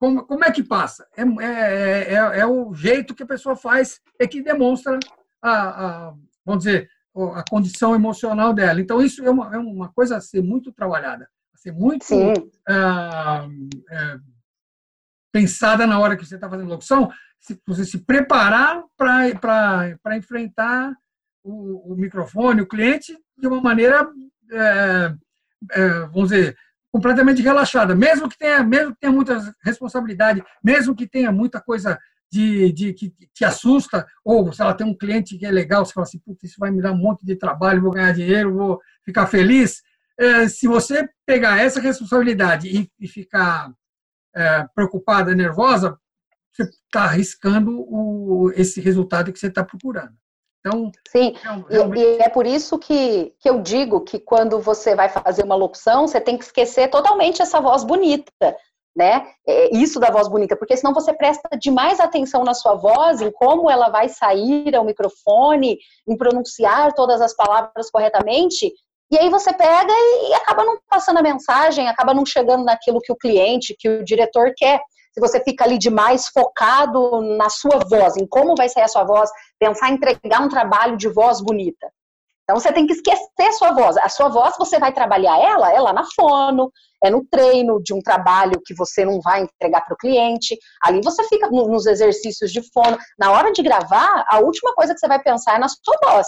Como, 0.00 0.24
como 0.24 0.42
é 0.42 0.50
que 0.50 0.62
passa? 0.62 1.06
É, 1.14 1.22
é, 1.22 2.14
é, 2.14 2.40
é, 2.40 2.46
o 2.46 2.72
jeito 2.72 3.14
que 3.14 3.22
a 3.22 3.26
pessoa 3.26 3.54
faz 3.54 4.00
é 4.18 4.26
que 4.26 4.42
demonstra 4.42 4.98
a, 5.42 5.52
a, 5.52 6.14
vamos 6.42 6.64
dizer, 6.64 6.88
a 7.34 7.44
condição 7.50 7.94
emocional 7.94 8.54
dela. 8.54 8.80
Então, 8.80 9.02
isso 9.02 9.22
é 9.22 9.30
uma, 9.30 9.54
é 9.54 9.58
uma 9.58 9.92
coisa 9.92 10.16
a 10.16 10.22
ser 10.22 10.42
muito 10.42 10.72
trabalhada, 10.72 11.28
a 11.54 11.58
ser 11.58 11.72
muito 11.72 12.06
ah, 12.66 13.46
é, 13.90 14.18
pensada 15.30 15.86
na 15.86 15.98
hora 16.00 16.16
que 16.16 16.24
você 16.24 16.36
está 16.36 16.48
fazendo 16.48 16.70
locução, 16.70 17.10
se, 17.38 17.60
você 17.66 17.84
se 17.84 17.98
preparar 17.98 18.82
para 18.96 20.16
enfrentar 20.16 20.96
o, 21.42 21.92
o, 21.92 21.94
microfone, 21.94 22.62
o 22.62 22.66
cliente, 22.66 23.14
de 23.36 23.46
uma 23.46 23.60
maneira, 23.60 24.08
é, 24.50 25.14
vamos 26.12 26.30
dizer, 26.30 26.56
completamente 26.92 27.42
relaxada, 27.42 27.94
mesmo 27.94 28.28
que 28.28 28.38
tenha, 28.38 28.62
mesmo 28.62 28.92
que 28.92 29.00
tenha 29.00 29.12
muita 29.12 29.54
responsabilidade, 29.62 30.42
mesmo 30.62 30.94
que 30.94 31.08
tenha 31.08 31.32
muita 31.32 31.60
coisa 31.60 31.98
de, 32.30 32.72
de 32.72 32.92
que 32.92 33.12
te 33.32 33.44
assusta, 33.44 34.06
ou 34.24 34.52
se 34.52 34.60
ela 34.60 34.74
tem 34.74 34.86
um 34.86 34.96
cliente 34.96 35.38
que 35.38 35.46
é 35.46 35.50
legal, 35.50 35.84
você 35.84 35.92
fala 35.92 36.04
assim, 36.04 36.18
Puta, 36.18 36.46
isso 36.46 36.56
vai 36.58 36.70
me 36.70 36.82
dar 36.82 36.92
um 36.92 36.96
monte 36.96 37.24
de 37.24 37.36
trabalho, 37.36 37.82
vou 37.82 37.92
ganhar 37.92 38.12
dinheiro, 38.12 38.54
vou 38.54 38.80
ficar 39.04 39.26
feliz. 39.26 39.82
É, 40.18 40.48
se 40.48 40.66
você 40.66 41.08
pegar 41.26 41.60
essa 41.60 41.80
responsabilidade 41.80 42.68
e, 42.68 42.90
e 42.98 43.08
ficar 43.08 43.72
é, 44.34 44.66
preocupada, 44.74 45.34
nervosa, 45.34 45.98
você 46.52 46.64
está 46.64 47.04
arriscando 47.04 47.84
o, 47.88 48.52
esse 48.54 48.80
resultado 48.80 49.32
que 49.32 49.38
você 49.38 49.48
está 49.48 49.64
procurando. 49.64 50.14
Então, 50.66 50.90
Sim, 51.08 51.34
realmente... 51.68 52.00
e, 52.00 52.16
e, 52.16 52.22
é 52.22 52.28
por 52.28 52.46
isso 52.46 52.78
que, 52.78 53.34
que 53.38 53.50
eu 53.50 53.60
digo 53.60 54.00
que 54.00 54.18
quando 54.18 54.58
você 54.60 54.94
vai 54.94 55.10
fazer 55.10 55.44
uma 55.44 55.54
locução, 55.54 56.08
você 56.08 56.18
tem 56.18 56.38
que 56.38 56.44
esquecer 56.44 56.88
totalmente 56.88 57.42
essa 57.42 57.60
voz 57.60 57.84
bonita, 57.84 58.56
né? 58.96 59.26
É 59.46 59.76
isso 59.76 60.00
da 60.00 60.10
voz 60.10 60.26
bonita, 60.26 60.56
porque 60.56 60.74
senão 60.74 60.94
você 60.94 61.12
presta 61.12 61.50
demais 61.60 62.00
atenção 62.00 62.44
na 62.44 62.54
sua 62.54 62.74
voz, 62.76 63.20
em 63.20 63.30
como 63.30 63.70
ela 63.70 63.90
vai 63.90 64.08
sair 64.08 64.74
ao 64.74 64.84
microfone, 64.84 65.78
em 66.08 66.16
pronunciar 66.16 66.94
todas 66.94 67.20
as 67.20 67.36
palavras 67.36 67.90
corretamente, 67.90 68.72
e 69.10 69.18
aí 69.18 69.28
você 69.28 69.52
pega 69.52 69.92
e, 69.92 70.30
e 70.30 70.34
acaba 70.34 70.64
não 70.64 70.78
passando 70.88 71.18
a 71.18 71.22
mensagem, 71.22 71.88
acaba 71.88 72.14
não 72.14 72.24
chegando 72.24 72.64
naquilo 72.64 73.00
que 73.00 73.12
o 73.12 73.16
cliente, 73.16 73.76
que 73.78 73.88
o 73.88 74.04
diretor 74.04 74.52
quer 74.56 74.80
se 75.14 75.20
você 75.20 75.40
fica 75.42 75.64
ali 75.64 75.78
demais 75.78 76.26
focado 76.26 77.22
na 77.36 77.48
sua 77.48 77.78
voz, 77.88 78.16
em 78.16 78.26
como 78.26 78.56
vai 78.56 78.68
sair 78.68 78.82
a 78.82 78.88
sua 78.88 79.04
voz, 79.04 79.30
pensar 79.60 79.90
em 79.90 79.94
entregar 79.94 80.42
um 80.42 80.48
trabalho 80.48 80.96
de 80.96 81.08
voz 81.08 81.40
bonita. 81.40 81.88
Então 82.42 82.58
você 82.58 82.72
tem 82.72 82.84
que 82.84 82.92
esquecer 82.92 83.46
a 83.46 83.52
sua 83.52 83.72
voz. 83.72 83.96
A 83.96 84.08
sua 84.08 84.28
voz 84.28 84.56
você 84.58 84.78
vai 84.78 84.92
trabalhar 84.92 85.38
ela, 85.38 85.72
é 85.72 85.80
lá 85.80 85.92
na 85.92 86.04
fono, 86.14 86.70
é 87.02 87.08
no 87.08 87.24
treino 87.30 87.80
de 87.82 87.94
um 87.94 88.00
trabalho 88.00 88.60
que 88.66 88.74
você 88.74 89.04
não 89.04 89.20
vai 89.20 89.42
entregar 89.42 89.82
para 89.82 89.94
o 89.94 89.96
cliente. 89.96 90.58
Ali 90.82 91.00
você 91.02 91.22
fica 91.28 91.48
nos 91.48 91.86
exercícios 91.86 92.52
de 92.52 92.60
fono. 92.72 92.98
Na 93.16 93.30
hora 93.30 93.52
de 93.52 93.62
gravar, 93.62 94.26
a 94.28 94.40
última 94.40 94.74
coisa 94.74 94.92
que 94.92 95.00
você 95.00 95.08
vai 95.08 95.22
pensar 95.22 95.54
é 95.54 95.58
na 95.58 95.68
sua 95.68 95.96
voz. 96.02 96.26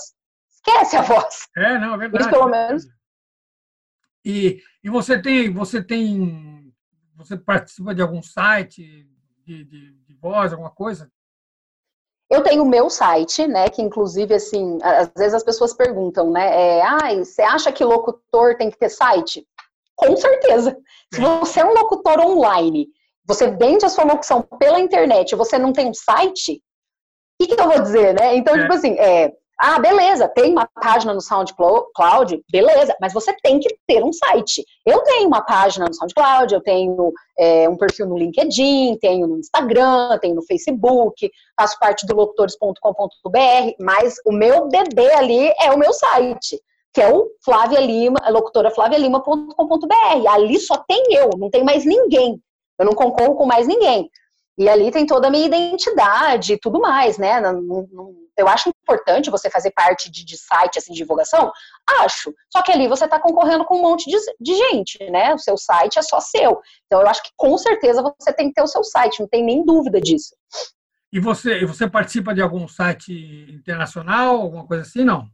Esquece 0.55 0.97
a 0.97 1.03
voz. 1.03 1.49
É, 1.57 1.79
não, 1.79 1.95
é 1.95 1.99
verdade. 1.99 2.31
Pelo 2.31 2.49
menos. 2.49 2.85
E, 4.25 4.61
e 4.83 4.89
você 4.89 5.21
tem, 5.21 5.53
você 5.53 5.83
tem 5.83 6.66
você 7.17 7.37
participa 7.37 7.95
de 7.95 8.03
algum 8.03 8.23
site 8.23 9.09
de, 9.45 9.65
de, 9.65 9.93
de 9.93 10.15
voz, 10.15 10.53
alguma 10.53 10.71
coisa? 10.71 11.11
Eu 12.29 12.43
tenho 12.43 12.65
o 12.65 12.69
meu 12.69 12.91
site, 12.91 13.47
né? 13.47 13.69
Que 13.69 13.81
inclusive, 13.81 14.35
assim, 14.35 14.79
às 14.83 15.11
vezes 15.17 15.35
as 15.35 15.45
pessoas 15.45 15.73
perguntam, 15.73 16.31
né? 16.31 16.79
É, 16.79 16.83
ah, 16.83 17.15
você 17.17 17.43
acha 17.43 17.71
que 17.73 17.85
locutor 17.85 18.57
tem 18.57 18.71
que 18.71 18.79
ter 18.79 18.89
site? 18.89 19.47
Com 19.95 20.17
certeza. 20.17 20.77
Se 21.15 21.21
você 21.21 21.61
é 21.61 21.65
um 21.65 21.73
locutor 21.73 22.19
online, 22.21 22.89
você 23.25 23.51
vende 23.51 23.85
a 23.85 23.89
sua 23.89 24.05
locução 24.05 24.43
pela 24.43 24.81
internet, 24.81 25.35
você 25.35 25.59
não 25.59 25.73
tem 25.73 25.89
um 25.89 25.95
site, 25.95 26.63
o 27.41 27.47
que, 27.47 27.55
que 27.55 27.61
eu 27.61 27.69
vou 27.69 27.81
dizer, 27.81 28.15
né? 28.15 28.37
Então, 28.37 28.55
é. 28.57 28.63
tipo 28.63 28.75
assim, 28.75 28.95
é, 28.99 29.33
ah, 29.59 29.79
beleza, 29.79 30.29
tem 30.29 30.53
uma 30.53 30.67
página 30.67 31.15
no 31.15 31.21
SoundCloud, 31.21 32.45
beleza, 32.51 32.95
mas 33.01 33.15
você 33.15 33.35
tem 33.43 33.59
que 33.59 33.75
ter 33.87 34.05
um 34.05 34.13
site. 34.13 34.63
Eu 34.85 35.03
tenho 35.03 35.27
uma 35.27 35.41
página 35.41 35.87
no 35.87 35.95
SoundCloud, 35.95 36.53
eu 36.53 36.61
tenho 36.61 37.11
é, 37.39 37.67
um 37.67 37.77
perfil 37.77 38.07
no 38.07 38.19
LinkedIn, 38.19 38.99
tenho 39.01 39.27
no 39.27 39.39
Instagram, 39.39 40.19
tenho 40.21 40.35
no 40.35 40.43
Facebook, 40.43 41.31
faço 41.59 41.79
parte 41.79 42.07
do 42.07 42.15
locutores.com.br, 42.15 43.75
mas 43.81 44.17
o 44.27 44.33
meu 44.33 44.69
bebê 44.69 45.11
ali 45.15 45.51
é 45.59 45.71
o 45.71 45.79
meu 45.79 45.93
site, 45.95 46.61
que 46.93 47.01
é 47.01 47.11
o 47.11 47.27
Flávia 47.43 47.81
Lima, 47.81 48.19
locutoraflavialima.com.br. 48.29 50.29
Ali 50.29 50.61
só 50.61 50.77
tem 50.87 51.15
eu, 51.15 51.31
não 51.39 51.49
tem 51.49 51.65
mais 51.65 51.87
ninguém. 51.87 52.39
Eu 52.79 52.85
não 52.85 52.95
concorro 52.95 53.37
com 53.37 53.47
mais 53.47 53.67
ninguém. 53.67 54.11
E 54.59 54.69
ali 54.69 54.91
tem 54.91 55.07
toda 55.07 55.29
a 55.29 55.31
minha 55.31 55.47
identidade 55.47 56.55
e 56.55 56.59
tudo 56.59 56.79
mais, 56.79 57.17
né? 57.17 57.41
Não, 57.41 57.63
não, 57.63 58.26
eu 58.37 58.49
acho 58.49 58.69
importante 58.69 59.31
você 59.31 59.49
fazer 59.49 59.71
parte 59.71 60.11
de, 60.11 60.25
de 60.25 60.37
site, 60.37 60.79
assim, 60.79 60.93
de 60.93 60.99
divulgação? 60.99 61.51
Acho. 62.03 62.35
Só 62.53 62.63
que 62.63 62.71
ali 62.71 62.87
você 62.87 63.05
está 63.05 63.19
concorrendo 63.19 63.65
com 63.65 63.79
um 63.79 63.83
monte 63.83 64.11
de, 64.11 64.17
de, 64.41 64.55
gente, 64.55 64.99
né? 65.11 65.35
O 65.35 65.39
seu 65.39 65.57
site 65.57 65.99
é 65.99 66.03
só 66.03 66.21
seu. 66.21 66.61
Então 66.87 67.01
eu 67.01 67.09
acho 67.09 67.23
que 67.23 67.31
com 67.37 67.57
certeza 67.57 68.03
você 68.03 68.33
tem 68.33 68.49
que 68.49 68.55
ter 68.55 68.63
o 68.63 68.67
seu 68.67 68.85
site, 68.85 69.21
não 69.21 69.29
tem 69.29 69.45
nem 69.45 69.65
dúvida 69.65 70.01
disso. 70.01 70.37
E 71.13 71.19
você, 71.19 71.65
você 71.65 71.89
participa 71.89 72.35
de 72.35 72.43
algum 72.43 72.69
site 72.69 73.13
internacional, 73.51 74.41
alguma 74.41 74.67
coisa 74.67 74.83
assim, 74.83 75.05
não? 75.05 75.27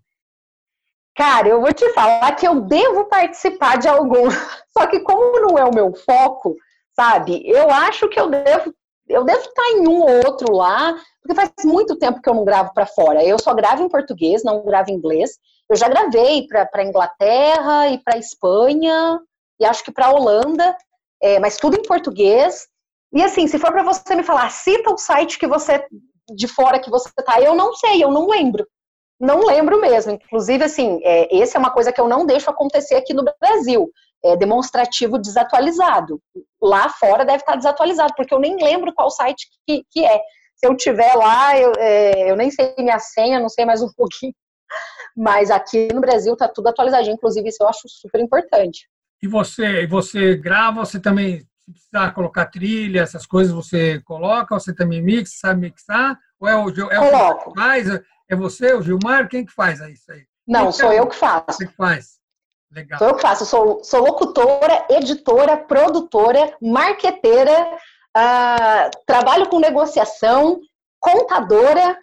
Cara, 1.15 1.49
eu 1.49 1.61
vou 1.61 1.73
te 1.73 1.89
falar 1.93 2.35
que 2.37 2.47
eu 2.47 2.61
devo 2.61 3.07
participar 3.07 3.79
de 3.79 3.89
algum. 3.89 4.29
Só 4.77 4.87
que 4.87 5.01
como 5.01 5.41
não 5.41 5.59
é 5.59 5.65
o 5.65 5.75
meu 5.75 5.93
foco, 5.95 6.57
sabe? 6.95 7.43
Eu 7.45 7.71
acho 7.71 8.09
que 8.09 8.19
eu 8.19 8.31
devo 8.31 8.75
eu 9.13 9.25
devo 9.25 9.41
estar 9.41 9.69
em 9.71 9.89
um 9.89 10.01
ou 10.01 10.27
outro 10.27 10.53
lá, 10.53 10.95
porque 11.21 11.35
faz 11.35 11.51
muito 11.65 11.97
tempo 11.97 12.21
que 12.21 12.29
eu 12.29 12.35
não 12.35 12.45
gravo 12.45 12.73
para 12.73 12.87
fora. 12.87 13.25
Eu 13.25 13.39
só 13.39 13.55
gravo 13.55 13.83
em 13.83 13.89
português, 13.89 14.43
não 14.43 14.65
gravo 14.65 14.91
em 14.91 14.95
inglês. 14.95 15.39
Eu 15.69 15.77
já 15.77 15.89
gravei 15.89 16.47
para 16.47 16.85
Inglaterra 16.85 17.89
e 17.89 17.99
para 17.99 18.19
Espanha, 18.19 19.21
e 19.61 19.65
acho 19.65 19.85
que 19.85 19.93
para 19.93 20.11
Holanda, 20.11 20.77
é, 21.23 21.39
mas 21.39 21.57
tudo 21.57 21.77
em 21.77 21.83
português. 21.83 22.67
E 23.13 23.23
assim, 23.23 23.47
se 23.47 23.59
for 23.59 23.71
para 23.71 23.83
você 23.83 24.15
me 24.15 24.23
falar, 24.23 24.51
cita 24.51 24.91
o 24.91 24.99
site 24.99 25.39
que 25.39 25.47
você 25.47 25.85
de 26.35 26.49
fora 26.49 26.79
que 26.79 26.91
você 26.91 27.11
tá, 27.25 27.41
eu 27.41 27.55
não 27.55 27.75
sei, 27.75 28.03
eu 28.03 28.11
não 28.11 28.29
lembro. 28.29 28.67
Não 29.21 29.41
lembro 29.41 29.81
mesmo. 29.81 30.13
Inclusive, 30.13 30.65
assim, 30.65 31.01
é, 31.05 31.37
essa 31.41 31.57
é 31.57 31.61
uma 31.61 31.71
coisa 31.71 31.93
que 31.93 32.01
eu 32.01 32.09
não 32.09 32.27
deixo 32.27 32.51
acontecer 32.51 32.97
aqui 32.97 33.15
no 33.15 33.25
Brasil. 33.41 33.91
é, 34.25 34.37
demonstrativo 34.37 35.19
desatualizado. 35.19 36.21
Lá 36.63 36.89
fora 36.89 37.25
deve 37.25 37.39
estar 37.39 37.57
desatualizado, 37.57 38.15
porque 38.17 38.33
eu 38.33 38.39
nem 38.39 38.57
lembro 38.63 38.95
qual 38.95 39.11
site 39.11 39.49
que, 39.67 39.85
que 39.91 40.05
é. 40.05 40.21
Se 40.55 40.69
eu 40.69 40.77
tiver 40.77 41.15
lá, 41.15 41.59
eu, 41.59 41.73
é, 41.77 42.31
eu 42.31 42.37
nem 42.37 42.51
sei 42.51 42.73
minha 42.79 43.01
senha, 43.01 43.41
não 43.41 43.49
sei 43.49 43.65
mais 43.65 43.83
um 43.83 43.91
pouquinho. 43.97 44.33
Mas 45.17 45.51
aqui 45.51 45.89
no 45.93 46.01
Brasil 46.01 46.33
está 46.33 46.49
tudo 46.49 46.69
atualizadinho, 46.69 47.15
inclusive 47.15 47.49
isso 47.49 47.63
eu 47.63 47.69
acho 47.69 47.89
super 47.89 48.21
importante. 48.21 48.89
E 49.23 49.29
você, 49.29 49.87
você 49.87 50.37
grava, 50.37 50.85
você 50.85 50.99
também, 50.99 51.41
se 51.41 51.73
precisar 51.73 52.13
colocar 52.13 52.47
trilha, 52.47 53.01
essas 53.01 53.27
coisas, 53.27 53.53
você 53.53 54.01
coloca, 54.03 54.59
você 54.59 54.75
também 54.75 55.03
mixa, 55.03 55.33
sabe 55.41 55.61
mixar? 55.61 56.19
Ou 56.41 56.49
é 56.49 56.57
o, 56.57 56.69
é 56.69 57.11
Coloco. 57.11 57.51
o 57.51 57.53
que 57.53 57.61
faz? 57.61 57.89
É 58.29 58.37
você, 58.37 58.73
o 58.73 58.83
Gilmar? 58.83 59.29
Quem 59.29 59.45
que 59.45 59.53
faz 59.53 59.81
isso 59.81 60.11
aí? 60.11 60.25
Não, 60.47 60.61
então, 60.61 60.73
sou 60.73 60.93
eu 60.93 61.07
que 61.07 61.17
faço. 61.17 61.45
Você 61.49 61.67
que 61.67 61.77
faz. 61.77 62.22
Legal. 62.75 62.99
Sou 62.99 63.09
eu 63.09 63.19
faço. 63.19 63.47
Sou, 63.47 63.85
sou 63.85 64.01
locutora, 64.01 64.87
editora, 64.89 65.57
produtora, 65.57 66.57
marqueteira, 66.61 67.69
uh, 68.17 68.91
trabalho 69.07 69.49
com 69.49 69.61
negociação, 69.61 70.59
contadora. 70.99 71.99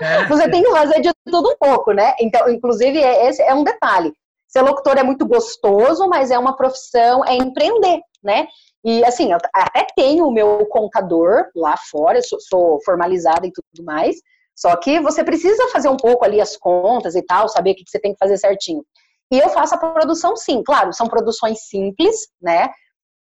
É. 0.00 0.24
Você 0.28 0.48
tem 0.50 0.62
que 0.62 0.70
fazer 0.70 1.00
de 1.00 1.10
tudo 1.26 1.50
um 1.50 1.56
pouco, 1.56 1.92
né? 1.92 2.14
Então, 2.20 2.48
inclusive, 2.48 2.98
é, 2.98 3.28
esse 3.28 3.42
é 3.42 3.52
um 3.54 3.64
detalhe. 3.64 4.12
Ser 4.46 4.62
locutor 4.62 4.96
é 4.96 5.02
muito 5.02 5.26
gostoso, 5.26 6.08
mas 6.08 6.30
é 6.30 6.38
uma 6.38 6.56
profissão, 6.56 7.24
é 7.24 7.34
empreender, 7.34 8.00
né? 8.22 8.46
E 8.84 9.04
assim, 9.04 9.32
eu 9.32 9.38
até 9.52 9.86
tenho 9.94 10.26
o 10.26 10.32
meu 10.32 10.64
contador 10.66 11.46
lá 11.54 11.74
fora, 11.90 12.22
sou, 12.22 12.38
sou 12.40 12.78
formalizada 12.84 13.46
e 13.46 13.52
tudo 13.52 13.84
mais, 13.84 14.16
só 14.56 14.74
que 14.76 15.00
você 15.00 15.22
precisa 15.22 15.68
fazer 15.68 15.88
um 15.88 15.96
pouco 15.96 16.24
ali 16.24 16.40
as 16.40 16.56
contas 16.56 17.14
e 17.14 17.22
tal, 17.22 17.48
saber 17.48 17.72
o 17.72 17.74
que 17.74 17.84
você 17.86 17.98
tem 17.98 18.12
que 18.12 18.18
fazer 18.18 18.38
certinho. 18.38 18.82
E 19.30 19.38
eu 19.38 19.48
faço 19.50 19.74
a 19.74 19.78
produção 19.78 20.36
sim, 20.36 20.62
claro, 20.62 20.92
são 20.92 21.06
produções 21.06 21.68
simples, 21.68 22.28
né? 22.40 22.70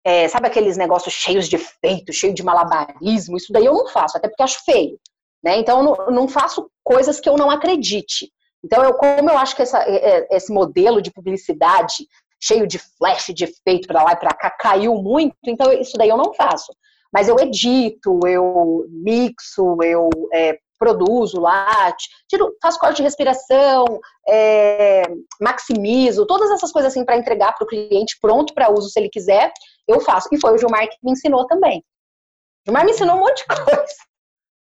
É, 0.06 0.28
sabe 0.28 0.48
aqueles 0.48 0.76
negócios 0.76 1.14
cheios 1.14 1.48
de 1.48 1.56
efeito, 1.56 2.12
cheio 2.12 2.34
de 2.34 2.44
malabarismo? 2.44 3.38
Isso 3.38 3.54
daí 3.54 3.66
eu 3.66 3.74
não 3.74 3.88
faço, 3.88 4.18
até 4.18 4.28
porque 4.28 4.44
acho 4.44 4.64
feio. 4.66 5.00
Né? 5.42 5.58
Então, 5.58 5.80
eu 5.80 5.84
não, 5.84 6.12
não 6.12 6.28
faço 6.28 6.70
coisas 6.84 7.20
que 7.22 7.30
eu 7.30 7.38
não 7.38 7.50
acredite. 7.50 8.30
Então, 8.64 8.84
eu, 8.84 8.94
como 8.94 9.30
eu 9.30 9.38
acho 9.38 9.56
que 9.56 9.62
essa, 9.62 9.82
é, 9.84 9.96
é, 9.96 10.28
esse 10.32 10.54
modelo 10.54 11.02
de 11.02 11.12
publicidade 11.12 12.08
cheio 12.42 12.68
de 12.68 12.78
flash, 12.78 13.28
de 13.34 13.46
efeito 13.46 13.88
para 13.88 14.04
lá 14.04 14.12
e 14.12 14.18
para 14.18 14.34
cá, 14.34 14.52
caiu 14.52 14.96
muito, 14.96 15.36
então 15.48 15.72
isso 15.72 15.98
daí 15.98 16.10
eu 16.10 16.18
não 16.18 16.34
faço. 16.34 16.74
Mas 17.12 17.30
eu 17.30 17.40
edito, 17.40 18.20
eu 18.26 18.86
mixo, 18.90 19.78
eu 19.84 20.10
é, 20.34 20.58
produzo 20.84 21.40
lá, 21.40 21.96
tiro, 22.28 22.54
faço 22.62 22.78
corte 22.78 22.98
de 22.98 23.04
respiração, 23.04 23.86
é, 24.28 25.04
maximizo, 25.40 26.26
todas 26.26 26.52
essas 26.52 26.74
coisas 26.74 26.92
assim 26.92 27.06
para 27.06 27.16
entregar 27.16 27.54
para 27.54 27.64
o 27.64 27.68
cliente 27.68 28.18
pronto 28.22 28.54
para 28.54 28.70
uso 28.70 28.90
se 28.90 29.00
ele 29.00 29.08
quiser, 29.08 29.50
eu 29.88 30.02
faço. 30.02 30.28
E 30.34 30.40
foi 30.40 30.54
o 30.54 30.58
Gilmar 30.58 30.86
que 30.90 30.98
me 31.02 31.14
ensinou 31.14 31.48
também. 31.48 31.80
O 31.80 32.66
Gilmar 32.68 32.86
me 32.86 32.92
ensinou 32.92 33.16
um 33.16 33.20
monte 33.22 33.46
de 33.48 33.56
coisa. 33.56 33.96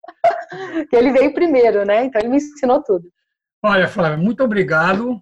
que 0.90 0.96
ele 0.96 1.12
veio 1.12 1.32
primeiro, 1.32 1.86
né? 1.86 2.04
Então 2.04 2.20
ele 2.20 2.28
me 2.28 2.36
ensinou 2.36 2.82
tudo. 2.82 3.10
Olha, 3.64 3.88
Flávia, 3.88 4.18
muito 4.18 4.44
obrigado. 4.44 5.18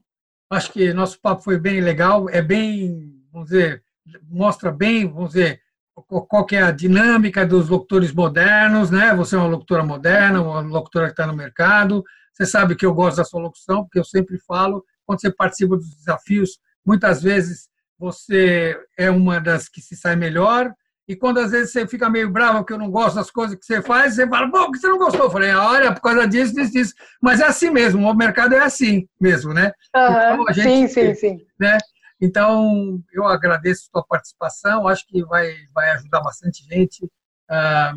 Acho 0.50 0.72
que 0.72 0.92
nosso 0.92 1.20
papo 1.20 1.42
foi 1.42 1.56
bem 1.56 1.80
legal, 1.80 2.28
é 2.28 2.42
bem, 2.42 3.22
vamos 3.32 3.50
dizer, 3.50 3.84
mostra 4.28 4.72
bem, 4.72 5.06
vamos 5.06 5.34
dizer, 5.34 5.60
qual 6.06 6.44
que 6.44 6.56
é 6.56 6.62
a 6.62 6.70
dinâmica 6.70 7.46
dos 7.46 7.68
locutores 7.68 8.12
modernos, 8.12 8.90
né? 8.90 9.14
Você 9.14 9.36
é 9.36 9.38
uma 9.38 9.48
locutora 9.48 9.84
moderna, 9.84 10.42
uma 10.42 10.60
locutora 10.60 11.06
que 11.06 11.12
está 11.12 11.26
no 11.26 11.36
mercado. 11.36 12.04
Você 12.32 12.46
sabe 12.46 12.74
que 12.74 12.86
eu 12.86 12.94
gosto 12.94 13.18
da 13.18 13.24
sua 13.24 13.40
locução, 13.40 13.84
porque 13.84 13.98
eu 13.98 14.04
sempre 14.04 14.38
falo, 14.38 14.84
quando 15.04 15.20
você 15.20 15.30
participa 15.30 15.76
dos 15.76 15.94
desafios, 15.94 16.58
muitas 16.84 17.22
vezes 17.22 17.68
você 17.98 18.78
é 18.96 19.10
uma 19.10 19.40
das 19.40 19.68
que 19.68 19.80
se 19.80 19.94
sai 19.94 20.16
melhor, 20.16 20.72
e 21.10 21.16
quando 21.16 21.38
às 21.38 21.50
vezes 21.50 21.72
você 21.72 21.88
fica 21.88 22.08
meio 22.08 22.30
bravo 22.30 22.58
porque 22.58 22.72
eu 22.72 22.78
não 22.78 22.88
gosto 22.88 23.16
das 23.16 23.32
coisas 23.32 23.58
que 23.58 23.66
você 23.66 23.82
faz, 23.82 24.14
você 24.14 24.28
fala, 24.28 24.46
bom, 24.46 24.70
que 24.70 24.78
você 24.78 24.86
não 24.86 24.96
gostou? 24.96 25.24
Eu 25.24 25.30
falei, 25.30 25.52
olha, 25.52 25.92
por 25.92 26.00
causa 26.00 26.24
disso, 26.24 26.54
disso, 26.54 26.72
disso. 26.72 26.94
Mas 27.20 27.40
é 27.40 27.46
assim 27.46 27.68
mesmo, 27.68 28.08
o 28.08 28.14
mercado 28.14 28.54
é 28.54 28.60
assim 28.60 29.08
mesmo, 29.20 29.52
né? 29.52 29.72
Uhum, 29.94 30.06
então, 30.06 30.54
gente, 30.54 30.68
sim, 30.68 30.88
sim, 30.88 31.14
sim. 31.14 31.46
Né? 31.58 31.76
Então, 32.20 33.02
eu 33.12 33.24
agradeço 33.24 33.88
a 33.88 33.98
sua 33.98 34.06
participação, 34.06 34.86
acho 34.86 35.06
que 35.06 35.24
vai, 35.24 35.54
vai 35.74 35.90
ajudar 35.92 36.20
bastante 36.20 36.64
gente 36.64 37.08
a 37.48 37.94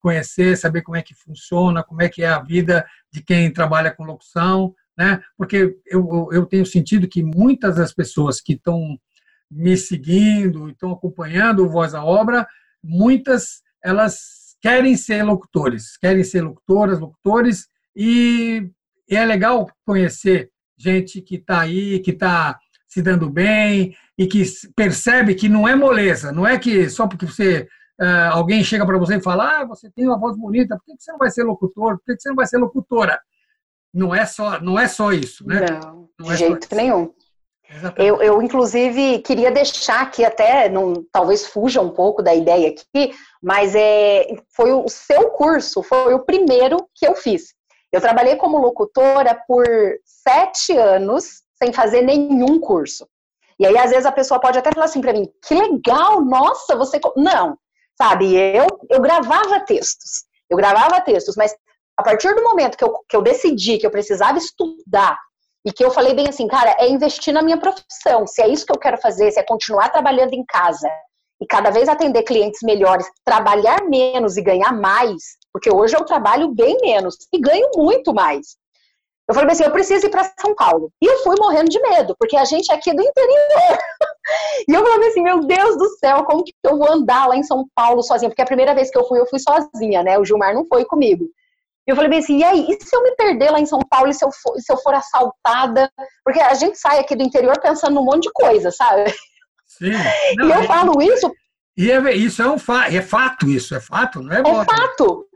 conhecer, 0.00 0.56
saber 0.56 0.82
como 0.82 0.96
é 0.96 1.02
que 1.02 1.14
funciona, 1.14 1.82
como 1.82 2.00
é 2.00 2.08
que 2.08 2.22
é 2.22 2.28
a 2.28 2.40
vida 2.40 2.86
de 3.12 3.22
quem 3.22 3.52
trabalha 3.52 3.90
com 3.90 4.04
locução, 4.04 4.74
né? 4.96 5.20
Porque 5.36 5.76
eu, 5.86 6.28
eu 6.32 6.46
tenho 6.46 6.64
sentido 6.64 7.08
que 7.08 7.22
muitas 7.22 7.76
das 7.76 7.92
pessoas 7.92 8.40
que 8.40 8.54
estão 8.54 8.98
me 9.50 9.76
seguindo, 9.76 10.68
estão 10.68 10.92
acompanhando 10.92 11.64
o 11.64 11.68
Voz 11.68 11.94
à 11.94 12.04
Obra, 12.04 12.46
muitas 12.82 13.62
elas 13.82 14.56
querem 14.60 14.96
ser 14.96 15.22
locutores, 15.22 15.96
querem 15.96 16.24
ser 16.24 16.42
locutoras, 16.42 16.98
locutores, 16.98 17.68
e, 17.94 18.70
e 19.08 19.16
é 19.16 19.24
legal 19.24 19.70
conhecer 19.84 20.50
gente 20.76 21.20
que 21.20 21.36
está 21.36 21.60
aí, 21.60 22.00
que 22.00 22.10
está 22.10 22.58
se 22.88 23.02
dando 23.02 23.28
bem 23.28 23.94
e 24.16 24.26
que 24.26 24.42
percebe 24.74 25.34
que 25.34 25.48
não 25.48 25.68
é 25.68 25.76
moleza, 25.76 26.32
não 26.32 26.46
é 26.46 26.58
que 26.58 26.88
só 26.88 27.06
porque 27.06 27.26
você 27.26 27.68
uh, 28.00 28.32
alguém 28.32 28.64
chega 28.64 28.86
para 28.86 28.98
você 28.98 29.16
e 29.16 29.22
fala, 29.22 29.60
ah, 29.60 29.64
você 29.64 29.90
tem 29.90 30.06
uma 30.06 30.18
voz 30.18 30.36
bonita, 30.36 30.76
por 30.76 30.84
que 30.84 31.02
você 31.02 31.12
não 31.12 31.18
vai 31.18 31.30
ser 31.30 31.44
locutor? 31.44 31.98
Por 31.98 32.16
que 32.16 32.20
você 32.20 32.28
não 32.30 32.36
vai 32.36 32.46
ser 32.46 32.56
locutora? 32.56 33.20
Não 33.92 34.14
é 34.14 34.24
só, 34.24 34.60
não 34.60 34.78
é 34.78 34.88
só 34.88 35.12
isso, 35.12 35.46
né? 35.46 35.66
Não, 35.70 36.08
não 36.18 36.26
de 36.28 36.32
é 36.32 36.36
jeito 36.36 36.74
nenhum. 36.74 37.12
Eu, 37.98 38.22
eu, 38.22 38.40
inclusive, 38.40 39.18
queria 39.18 39.50
deixar 39.50 40.00
aqui 40.00 40.24
até, 40.24 40.70
não, 40.70 41.04
talvez 41.12 41.46
fuja 41.46 41.82
um 41.82 41.90
pouco 41.90 42.22
da 42.22 42.34
ideia 42.34 42.70
aqui, 42.70 43.14
mas 43.42 43.74
é, 43.74 44.26
foi 44.56 44.72
o 44.72 44.88
seu 44.88 45.30
curso, 45.30 45.82
foi 45.82 46.14
o 46.14 46.24
primeiro 46.24 46.78
que 46.94 47.06
eu 47.06 47.14
fiz. 47.14 47.54
Eu 47.92 48.00
trabalhei 48.00 48.36
como 48.36 48.58
locutora 48.58 49.38
por 49.46 49.66
sete 50.02 50.74
anos 50.76 51.42
sem 51.62 51.72
fazer 51.72 52.02
nenhum 52.02 52.60
curso. 52.60 53.06
E 53.58 53.66
aí, 53.66 53.76
às 53.76 53.90
vezes, 53.90 54.06
a 54.06 54.12
pessoa 54.12 54.40
pode 54.40 54.58
até 54.58 54.70
falar 54.72 54.86
assim 54.86 55.00
para 55.00 55.12
mim: 55.12 55.28
que 55.46 55.54
legal, 55.54 56.24
nossa, 56.24 56.76
você. 56.76 57.00
Não, 57.16 57.58
sabe? 58.00 58.34
Eu, 58.34 58.66
eu 58.88 59.00
gravava 59.00 59.60
textos, 59.60 60.24
eu 60.48 60.56
gravava 60.56 61.00
textos, 61.00 61.34
mas 61.36 61.54
a 61.98 62.02
partir 62.02 62.32
do 62.34 62.44
momento 62.44 62.76
que 62.76 62.84
eu, 62.84 62.94
que 63.08 63.16
eu 63.16 63.22
decidi 63.22 63.76
que 63.76 63.86
eu 63.86 63.90
precisava 63.90 64.38
estudar 64.38 65.18
e 65.66 65.72
que 65.72 65.84
eu 65.84 65.90
falei 65.90 66.14
bem 66.14 66.28
assim, 66.28 66.46
cara, 66.46 66.76
é 66.78 66.88
investir 66.88 67.34
na 67.34 67.42
minha 67.42 67.58
profissão. 67.58 68.26
Se 68.26 68.40
é 68.40 68.48
isso 68.48 68.64
que 68.64 68.72
eu 68.72 68.78
quero 68.78 68.96
fazer, 68.98 69.32
se 69.32 69.40
é 69.40 69.42
continuar 69.42 69.90
trabalhando 69.90 70.32
em 70.32 70.44
casa 70.46 70.88
e 71.40 71.46
cada 71.46 71.70
vez 71.70 71.88
atender 71.88 72.22
clientes 72.22 72.60
melhores, 72.62 73.06
trabalhar 73.24 73.84
menos 73.84 74.36
e 74.36 74.42
ganhar 74.42 74.72
mais, 74.72 75.36
porque 75.52 75.74
hoje 75.74 75.96
eu 75.96 76.04
trabalho 76.04 76.54
bem 76.54 76.78
menos 76.80 77.16
e 77.32 77.40
ganho 77.40 77.68
muito 77.76 78.14
mais. 78.14 78.56
Eu 79.28 79.34
falei 79.34 79.50
assim, 79.52 79.64
eu 79.64 79.70
preciso 79.70 80.06
ir 80.06 80.10
para 80.10 80.30
São 80.40 80.54
Paulo. 80.54 80.90
E 81.02 81.06
eu 81.06 81.18
fui 81.18 81.36
morrendo 81.38 81.68
de 81.68 81.78
medo, 81.80 82.16
porque 82.18 82.34
a 82.34 82.46
gente 82.46 82.72
é 82.72 82.74
aqui 82.74 82.94
do 82.94 83.02
interior. 83.02 83.78
e 84.66 84.72
eu 84.72 84.86
falei 84.86 85.08
assim, 85.08 85.22
meu 85.22 85.40
Deus 85.40 85.76
do 85.76 85.86
céu, 85.98 86.24
como 86.24 86.42
que 86.42 86.54
eu 86.64 86.78
vou 86.78 86.90
andar 86.90 87.26
lá 87.28 87.36
em 87.36 87.42
São 87.42 87.66
Paulo 87.74 88.02
sozinha? 88.02 88.30
Porque 88.30 88.40
a 88.40 88.46
primeira 88.46 88.74
vez 88.74 88.90
que 88.90 88.96
eu 88.96 89.04
fui, 89.04 89.20
eu 89.20 89.26
fui 89.26 89.38
sozinha, 89.38 90.02
né? 90.02 90.18
O 90.18 90.24
Gilmar 90.24 90.54
não 90.54 90.66
foi 90.66 90.86
comigo. 90.86 91.26
E 91.86 91.90
eu 91.90 91.96
falei 91.96 92.10
bem 92.10 92.20
assim, 92.20 92.38
e 92.38 92.44
aí, 92.44 92.66
e 92.68 92.84
se 92.84 92.94
eu 92.94 93.02
me 93.02 93.14
perder 93.16 93.50
lá 93.50 93.60
em 93.60 93.66
São 93.66 93.80
Paulo 93.80 94.10
e 94.10 94.14
se 94.14 94.24
eu 94.24 94.30
for, 94.32 94.58
se 94.58 94.72
eu 94.72 94.78
for 94.78 94.94
assaltada? 94.94 95.90
Porque 96.24 96.40
a 96.40 96.54
gente 96.54 96.78
sai 96.78 96.98
aqui 96.98 97.14
do 97.14 97.22
interior 97.22 97.60
pensando 97.60 97.94
num 97.94 98.04
monte 98.04 98.24
de 98.24 98.32
coisa, 98.32 98.70
sabe? 98.70 99.14
Sim. 99.66 99.92
Não, 100.36 100.48
e 100.48 100.52
eu 100.52 100.60
é, 100.60 100.66
falo 100.66 101.02
isso. 101.02 101.30
E 101.76 101.90
é, 101.90 102.12
isso 102.14 102.42
é 102.42 102.50
um 102.50 102.58
fa 102.58 102.88
é 102.92 103.00
fato, 103.02 103.48
isso 103.48 103.74
é 103.74 103.80
fato, 103.80 104.22
não 104.22 104.32
é? 104.32 104.40
É 104.40 104.64
fato. 104.64 105.27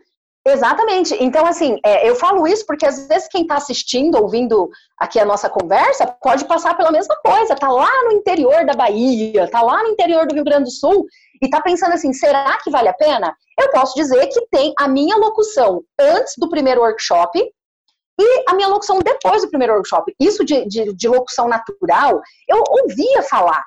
Exatamente. 0.44 1.16
Então, 1.22 1.46
assim, 1.46 1.78
é, 1.84 2.08
eu 2.08 2.16
falo 2.16 2.46
isso 2.48 2.66
porque 2.66 2.84
às 2.84 3.06
vezes 3.06 3.28
quem 3.28 3.42
está 3.42 3.56
assistindo, 3.56 4.16
ouvindo 4.20 4.68
aqui 4.98 5.20
a 5.20 5.24
nossa 5.24 5.48
conversa, 5.48 6.06
pode 6.20 6.44
passar 6.46 6.76
pela 6.76 6.90
mesma 6.90 7.14
coisa. 7.24 7.54
Tá 7.54 7.70
lá 7.70 7.90
no 8.04 8.12
interior 8.12 8.64
da 8.66 8.72
Bahia, 8.72 9.48
tá 9.48 9.62
lá 9.62 9.82
no 9.82 9.90
interior 9.90 10.26
do 10.26 10.34
Rio 10.34 10.44
Grande 10.44 10.64
do 10.64 10.70
Sul 10.70 11.06
e 11.40 11.48
tá 11.48 11.60
pensando 11.60 11.92
assim, 11.92 12.12
será 12.12 12.58
que 12.58 12.70
vale 12.70 12.88
a 12.88 12.92
pena? 12.92 13.34
Eu 13.58 13.70
posso 13.70 13.94
dizer 13.94 14.26
que 14.28 14.46
tem 14.50 14.72
a 14.78 14.88
minha 14.88 15.16
locução 15.16 15.84
antes 16.00 16.34
do 16.36 16.48
primeiro 16.48 16.80
workshop 16.80 17.38
e 18.20 18.44
a 18.48 18.54
minha 18.54 18.68
locução 18.68 18.98
depois 18.98 19.42
do 19.42 19.48
primeiro 19.48 19.74
workshop. 19.74 20.12
Isso 20.18 20.44
de, 20.44 20.66
de, 20.66 20.92
de 20.92 21.08
locução 21.08 21.48
natural, 21.48 22.20
eu 22.48 22.62
ouvia 22.68 23.22
falar 23.22 23.64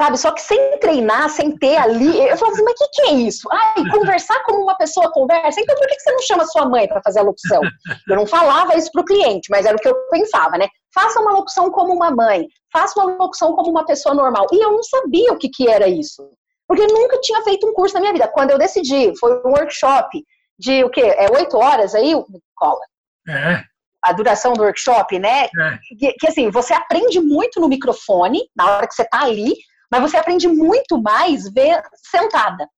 sabe? 0.00 0.16
Só 0.16 0.32
que 0.32 0.40
sem 0.40 0.78
treinar, 0.78 1.28
sem 1.28 1.54
ter 1.58 1.76
ali, 1.76 2.26
eu 2.26 2.34
falava 2.38 2.54
assim, 2.54 2.64
mas 2.64 2.72
o 2.72 2.76
que, 2.76 2.88
que 2.88 3.02
é 3.02 3.12
isso? 3.12 3.46
Ai, 3.52 3.74
conversar 3.90 4.42
como 4.44 4.62
uma 4.62 4.74
pessoa 4.74 5.12
conversa, 5.12 5.60
então 5.60 5.76
por 5.76 5.86
que 5.86 6.00
você 6.00 6.10
não 6.10 6.22
chama 6.22 6.46
sua 6.46 6.66
mãe 6.66 6.88
para 6.88 7.02
fazer 7.02 7.20
a 7.20 7.22
locução? 7.22 7.60
Eu 8.08 8.16
não 8.16 8.26
falava 8.26 8.78
isso 8.78 8.90
pro 8.90 9.04
cliente, 9.04 9.48
mas 9.50 9.66
era 9.66 9.76
o 9.76 9.78
que 9.78 9.86
eu 9.86 9.94
pensava, 10.10 10.56
né? 10.56 10.68
Faça 10.94 11.20
uma 11.20 11.32
locução 11.32 11.70
como 11.70 11.92
uma 11.92 12.10
mãe, 12.10 12.46
faça 12.72 12.98
uma 12.98 13.12
locução 13.12 13.54
como 13.54 13.70
uma 13.70 13.84
pessoa 13.84 14.14
normal. 14.14 14.46
E 14.50 14.64
eu 14.64 14.72
não 14.72 14.82
sabia 14.82 15.32
o 15.34 15.36
que, 15.36 15.50
que 15.50 15.68
era 15.68 15.86
isso. 15.86 16.30
Porque 16.66 16.82
eu 16.82 16.88
nunca 16.88 17.20
tinha 17.20 17.42
feito 17.42 17.68
um 17.68 17.74
curso 17.74 17.94
na 17.94 18.00
minha 18.00 18.12
vida. 18.12 18.28
Quando 18.28 18.52
eu 18.52 18.58
decidi, 18.58 19.12
foi 19.18 19.34
um 19.44 19.50
workshop 19.50 20.24
de 20.58 20.82
o 20.82 20.88
quê? 20.88 21.02
É 21.02 21.30
oito 21.30 21.58
horas 21.58 21.94
aí, 21.94 22.14
cola. 22.54 22.80
É. 23.28 23.62
A 24.02 24.12
duração 24.14 24.54
do 24.54 24.62
workshop, 24.62 25.18
né? 25.18 25.44
É. 25.44 25.78
Que, 25.98 26.12
que 26.14 26.26
assim, 26.26 26.50
você 26.50 26.72
aprende 26.72 27.20
muito 27.20 27.60
no 27.60 27.68
microfone, 27.68 28.40
na 28.56 28.76
hora 28.76 28.88
que 28.88 28.94
você 28.94 29.04
tá 29.04 29.24
ali, 29.24 29.54
mas 29.90 30.00
você 30.00 30.16
aprende 30.16 30.48
muito 30.48 31.00
mais 31.00 31.48
ver 31.52 31.82
sentada. 31.94 32.68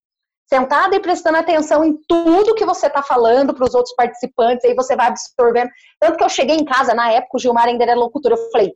Sentada 0.49 0.95
e 0.95 1.01
prestando 1.01 1.39
atenção 1.39 1.83
em 1.83 1.97
tudo 2.09 2.55
que 2.55 2.65
você 2.65 2.87
está 2.87 3.03
falando 3.03 3.55
para 3.55 3.65
os 3.65 3.75
outros 3.75 3.95
participantes, 3.95 4.65
aí 4.65 4.75
você 4.75 4.95
vai 4.95 5.07
absorvendo. 5.09 5.71
Tanto 5.99 6.19
que 6.19 6.25
eu 6.25 6.29
cheguei 6.29 6.57
em 6.57 6.65
casa, 6.65 6.95
na 6.95 7.11
época, 7.11 7.37
o 7.37 7.41
Gilmar 7.41 7.69
ainda 7.69 7.85
era 7.85 7.95
locutor, 7.95 8.33
eu 8.33 8.51
falei, 8.51 8.73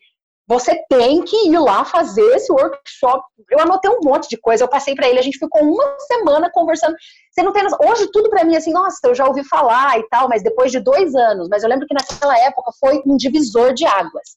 você 0.49 0.81
tem 0.89 1.23
que 1.23 1.49
ir 1.49 1.59
lá 1.59 1.85
fazer 1.85 2.25
esse 2.37 2.53
workshop. 2.53 3.25
Eu 3.51 3.61
anotei 3.61 3.91
um 3.91 4.01
monte 4.03 4.29
de 4.29 4.37
coisa, 4.37 4.63
eu 4.63 4.69
passei 4.69 4.95
para 4.95 5.09
ele, 5.09 5.19
a 5.19 5.23
gente 5.23 5.39
ficou 5.39 5.61
uma 5.61 5.99
semana 6.01 6.49
conversando. 6.53 6.95
Você 7.33 7.43
não 7.43 7.53
tem 7.53 7.65
noção. 7.65 7.79
Hoje 7.85 8.09
tudo 8.13 8.31
para 8.31 8.45
mim 8.45 8.55
assim, 8.55 8.73
nossa, 8.73 8.99
eu 9.05 9.15
já 9.15 9.27
ouvi 9.27 9.43
falar 9.43 9.99
e 9.99 10.09
tal, 10.09 10.29
mas 10.29 10.45
depois 10.45 10.71
de 10.71 10.79
dois 10.79 11.15
anos. 11.17 11.49
Mas 11.49 11.65
eu 11.65 11.69
lembro 11.69 11.87
que 11.87 11.95
naquela 11.95 12.39
época 12.39 12.71
foi 12.79 13.03
um 13.05 13.17
divisor 13.17 13.75
de 13.75 13.85
águas. 13.85 14.37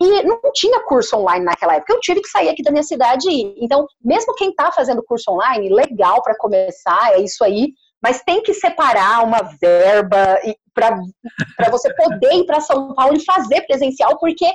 E 0.00 0.22
não 0.24 0.40
tinha 0.52 0.82
curso 0.84 1.16
online 1.16 1.44
naquela 1.44 1.76
época. 1.76 1.92
Eu 1.92 2.00
tive 2.00 2.20
que 2.20 2.28
sair 2.28 2.50
aqui 2.50 2.62
da 2.62 2.70
minha 2.70 2.82
cidade 2.82 3.28
e 3.28 3.42
ir. 3.42 3.54
Então, 3.58 3.86
mesmo 4.04 4.34
quem 4.34 4.50
está 4.50 4.70
fazendo 4.70 5.02
curso 5.02 5.30
online, 5.30 5.72
legal 5.72 6.22
para 6.22 6.36
começar, 6.36 7.12
é 7.14 7.20
isso 7.20 7.42
aí. 7.42 7.68
Mas 8.02 8.22
tem 8.22 8.42
que 8.42 8.52
separar 8.52 9.24
uma 9.24 9.40
verba 9.60 10.38
para 10.74 11.70
você 11.70 11.92
poder 11.94 12.34
ir 12.34 12.44
para 12.44 12.60
São 12.60 12.94
Paulo 12.94 13.16
e 13.16 13.24
fazer 13.24 13.62
presencial, 13.62 14.18
porque 14.18 14.46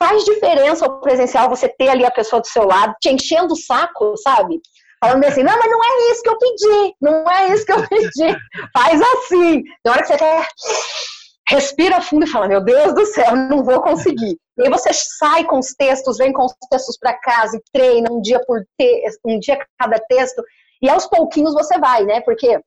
faz 0.00 0.24
diferença 0.24 0.86
o 0.86 1.00
presencial 1.00 1.48
você 1.48 1.68
ter 1.68 1.88
ali 1.88 2.04
a 2.04 2.10
pessoa 2.10 2.40
do 2.40 2.46
seu 2.46 2.64
lado, 2.64 2.94
te 3.00 3.10
enchendo 3.10 3.54
o 3.54 3.56
saco, 3.56 4.16
sabe? 4.16 4.60
Falando 5.02 5.24
assim, 5.24 5.42
não, 5.42 5.58
mas 5.58 5.70
não 5.70 5.84
é 5.84 6.12
isso 6.12 6.22
que 6.22 6.30
eu 6.30 6.38
pedi, 6.38 6.94
não 7.00 7.30
é 7.30 7.48
isso 7.52 7.66
que 7.66 7.72
eu 7.72 7.88
pedi. 7.88 8.38
Faz 8.72 9.02
assim. 9.02 9.62
Na 9.84 9.92
hora 9.92 10.02
que 10.02 10.08
você 10.08 10.16
quer, 10.16 10.48
respira 11.48 12.00
fundo 12.00 12.24
e 12.24 12.28
fala, 12.28 12.48
meu 12.48 12.62
Deus 12.62 12.94
do 12.94 13.04
céu, 13.06 13.36
não 13.36 13.62
vou 13.62 13.80
conseguir. 13.82 14.38
E 14.56 14.62
aí 14.62 14.70
você 14.70 14.90
sai 14.92 15.44
com 15.44 15.58
os 15.58 15.74
textos, 15.74 16.18
vem 16.18 16.32
com 16.32 16.44
os 16.44 16.54
textos 16.70 16.96
para 16.98 17.18
casa 17.18 17.56
e 17.56 17.62
treina 17.72 18.10
um 18.10 18.20
dia 18.20 18.40
por 18.46 18.64
um 19.24 19.38
dia 19.38 19.58
cada 19.78 19.98
texto, 20.08 20.42
e 20.80 20.88
aos 20.88 21.06
pouquinhos 21.06 21.54
você 21.54 21.78
vai, 21.78 22.04
né? 22.04 22.20
Porque 22.20 22.60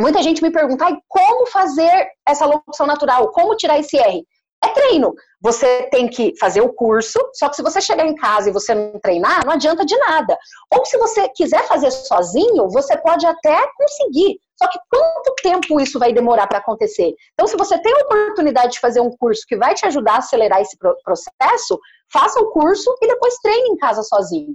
muita 0.00 0.22
gente 0.22 0.42
me 0.42 0.50
pergunta, 0.50 0.86
como 1.08 1.46
fazer 1.46 2.08
essa 2.26 2.46
locução 2.46 2.86
natural? 2.86 3.30
Como 3.32 3.56
tirar 3.56 3.78
esse 3.78 3.96
R? 3.96 4.24
É 4.64 4.68
treino. 4.68 5.14
Você 5.42 5.88
tem 5.90 6.08
que 6.08 6.32
fazer 6.38 6.62
o 6.62 6.72
curso, 6.72 7.18
só 7.34 7.48
que 7.48 7.56
se 7.56 7.62
você 7.62 7.80
chegar 7.80 8.06
em 8.06 8.14
casa 8.14 8.48
e 8.48 8.52
você 8.52 8.74
não 8.74 8.98
treinar, 8.98 9.44
não 9.44 9.52
adianta 9.52 9.84
de 9.84 9.96
nada. 9.98 10.38
Ou 10.74 10.86
se 10.86 10.96
você 10.96 11.28
quiser 11.28 11.66
fazer 11.66 11.90
sozinho, 11.90 12.68
você 12.70 12.96
pode 12.96 13.26
até 13.26 13.60
conseguir. 13.76 14.38
Só 14.56 14.68
que 14.68 14.78
quanto 14.88 15.34
tempo 15.42 15.80
isso 15.80 15.98
vai 15.98 16.12
demorar 16.12 16.46
para 16.46 16.58
acontecer? 16.58 17.14
Então, 17.32 17.46
se 17.46 17.56
você 17.56 17.78
tem 17.80 17.92
a 17.92 18.04
oportunidade 18.04 18.72
de 18.72 18.80
fazer 18.80 19.00
um 19.00 19.10
curso 19.16 19.42
que 19.48 19.56
vai 19.56 19.74
te 19.74 19.86
ajudar 19.86 20.14
a 20.14 20.18
acelerar 20.18 20.60
esse 20.60 20.76
processo, 20.78 21.78
faça 22.12 22.40
o 22.40 22.50
curso 22.50 22.94
e 23.02 23.08
depois 23.08 23.34
treine 23.42 23.70
em 23.70 23.76
casa 23.76 24.02
sozinho. 24.02 24.54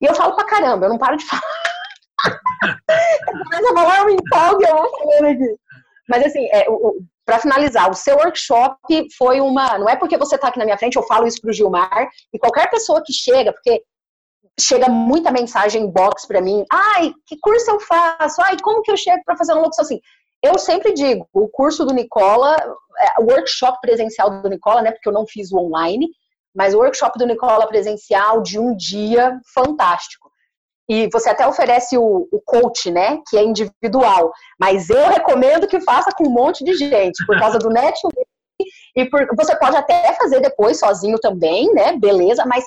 E 0.00 0.06
eu 0.06 0.14
falo 0.14 0.34
pra 0.34 0.44
caramba, 0.44 0.86
eu 0.86 0.90
não 0.90 0.98
paro 0.98 1.16
de 1.16 1.24
falar. 1.28 1.42
Mas 3.50 3.64
a 3.64 3.74
falar, 3.74 3.98
eu 4.00 4.06
me 4.06 4.14
empolgo, 4.14 4.64
eu 4.64 4.76
vou 4.76 4.90
falando 4.90 5.26
aqui. 5.26 5.56
Mas 6.08 6.26
assim, 6.26 6.46
é, 6.52 6.66
para 7.24 7.38
finalizar, 7.38 7.90
o 7.90 7.94
seu 7.94 8.16
workshop 8.16 9.06
foi 9.16 9.40
uma. 9.40 9.78
Não 9.78 9.88
é 9.88 9.96
porque 9.96 10.16
você 10.16 10.34
está 10.34 10.48
aqui 10.48 10.58
na 10.58 10.64
minha 10.64 10.78
frente, 10.78 10.96
eu 10.96 11.02
falo 11.04 11.26
isso 11.26 11.40
para 11.40 11.50
o 11.50 11.52
Gilmar, 11.52 12.08
e 12.32 12.38
qualquer 12.38 12.68
pessoa 12.68 13.02
que 13.04 13.12
chega, 13.12 13.52
porque 13.52 13.82
chega 14.60 14.88
muita 14.88 15.30
mensagem 15.30 15.90
box 15.90 16.26
para 16.26 16.40
mim, 16.40 16.64
ai, 16.70 17.12
que 17.26 17.38
curso 17.40 17.70
eu 17.70 17.80
faço? 17.80 18.40
Ai, 18.42 18.56
como 18.62 18.82
que 18.82 18.90
eu 18.90 18.96
chego 18.96 19.22
para 19.24 19.36
fazer 19.36 19.52
uma 19.52 19.62
locução 19.62 19.84
assim? 19.84 20.00
Eu 20.42 20.58
sempre 20.58 20.92
digo, 20.92 21.28
o 21.32 21.48
curso 21.48 21.84
do 21.84 21.92
Nicola, 21.92 22.56
é, 22.98 23.20
o 23.20 23.24
workshop 23.24 23.78
presencial 23.80 24.42
do 24.42 24.48
Nicola, 24.48 24.82
né, 24.82 24.90
porque 24.90 25.08
eu 25.08 25.12
não 25.12 25.26
fiz 25.26 25.52
o 25.52 25.58
online, 25.58 26.08
mas 26.54 26.74
o 26.74 26.78
workshop 26.78 27.18
do 27.18 27.26
Nicola 27.26 27.66
presencial 27.66 28.42
de 28.42 28.58
um 28.58 28.74
dia, 28.76 29.38
fantástico. 29.54 30.30
E 30.88 31.08
você 31.12 31.30
até 31.30 31.46
oferece 31.46 31.96
o, 31.96 32.28
o 32.32 32.40
coach, 32.44 32.90
né? 32.90 33.20
Que 33.28 33.38
é 33.38 33.44
individual. 33.44 34.32
Mas 34.58 34.90
eu 34.90 35.08
recomendo 35.08 35.68
que 35.68 35.80
faça 35.80 36.10
com 36.10 36.26
um 36.26 36.32
monte 36.32 36.64
de 36.64 36.74
gente, 36.74 37.24
por 37.26 37.38
causa 37.38 37.60
do 37.60 37.70
network. 37.70 38.18
E 38.96 39.08
por, 39.08 39.24
você 39.36 39.54
pode 39.56 39.76
até 39.76 40.12
fazer 40.14 40.40
depois 40.40 40.80
sozinho 40.80 41.16
também, 41.20 41.72
né? 41.72 41.96
Beleza, 41.96 42.44
mas 42.44 42.64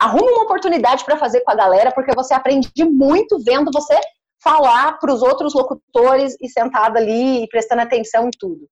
arrume 0.00 0.30
uma 0.32 0.44
oportunidade 0.44 1.04
para 1.04 1.16
fazer 1.16 1.40
com 1.40 1.50
a 1.50 1.56
galera, 1.56 1.92
porque 1.92 2.14
você 2.14 2.32
aprende 2.34 2.70
muito 2.84 3.42
vendo 3.42 3.70
você 3.72 3.98
falar 4.40 4.98
para 4.98 5.12
os 5.12 5.22
outros 5.22 5.54
locutores 5.54 6.36
e 6.40 6.48
sentado 6.48 6.96
ali 6.96 7.42
e 7.42 7.48
prestando 7.48 7.82
atenção 7.82 8.28
em 8.28 8.30
tudo. 8.38 8.68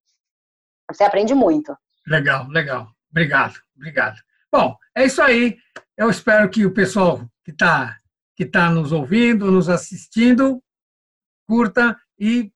Você 0.91 1.03
aprende 1.03 1.35
muito. 1.35 1.77
Legal, 2.07 2.47
legal. 2.49 2.87
Obrigado, 3.11 3.55
obrigado. 3.77 4.17
Bom, 4.53 4.77
é 4.95 5.05
isso 5.05 5.21
aí. 5.21 5.57
Eu 5.97 6.09
espero 6.09 6.49
que 6.49 6.65
o 6.65 6.73
pessoal 6.73 7.21
que 7.45 7.51
está 7.51 7.97
que 8.37 8.45
está 8.45 8.69
nos 8.69 8.93
ouvindo, 8.93 9.51
nos 9.51 9.67
assistindo, 9.71 10.63
curta 11.49 11.99
e, 12.19 12.53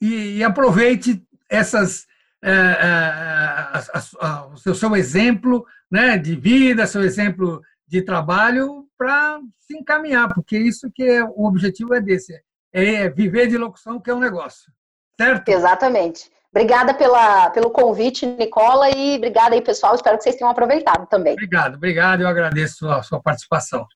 e, 0.00 0.36
e 0.38 0.44
aproveite 0.44 1.20
essas 1.50 2.06
é, 2.42 2.50
é, 2.50 2.54
a, 2.54 3.78
a, 3.78 4.26
a, 4.26 4.46
o 4.46 4.56
seu, 4.56 4.72
seu 4.72 4.94
exemplo 4.94 5.66
né, 5.90 6.16
de 6.16 6.36
vida, 6.36 6.86
seu 6.86 7.02
exemplo 7.02 7.60
de 7.86 8.02
trabalho 8.02 8.86
para 8.98 9.40
se 9.58 9.76
encaminhar, 9.76 10.32
porque 10.32 10.56
isso 10.56 10.90
que 10.94 11.02
é 11.02 11.24
o 11.24 11.44
objetivo 11.46 11.94
é 11.94 12.00
desse, 12.00 12.40
é 12.72 13.08
viver 13.08 13.46
de 13.46 13.56
locução, 13.56 14.00
que 14.00 14.10
é 14.10 14.14
um 14.14 14.20
negócio, 14.20 14.72
certo? 15.18 15.48
Exatamente. 15.48 16.30
Obrigada 16.50 16.94
pela, 16.94 17.50
pelo 17.50 17.70
convite, 17.70 18.24
Nicola, 18.24 18.88
e 18.90 19.16
obrigada 19.16 19.54
aí, 19.54 19.60
pessoal. 19.60 19.94
Espero 19.94 20.16
que 20.16 20.24
vocês 20.24 20.36
tenham 20.36 20.50
aproveitado 20.50 21.06
também. 21.06 21.34
Obrigado, 21.34 21.74
obrigado. 21.74 22.22
Eu 22.22 22.28
agradeço 22.28 22.88
a 22.88 23.02
sua 23.02 23.20
participação. 23.20 23.86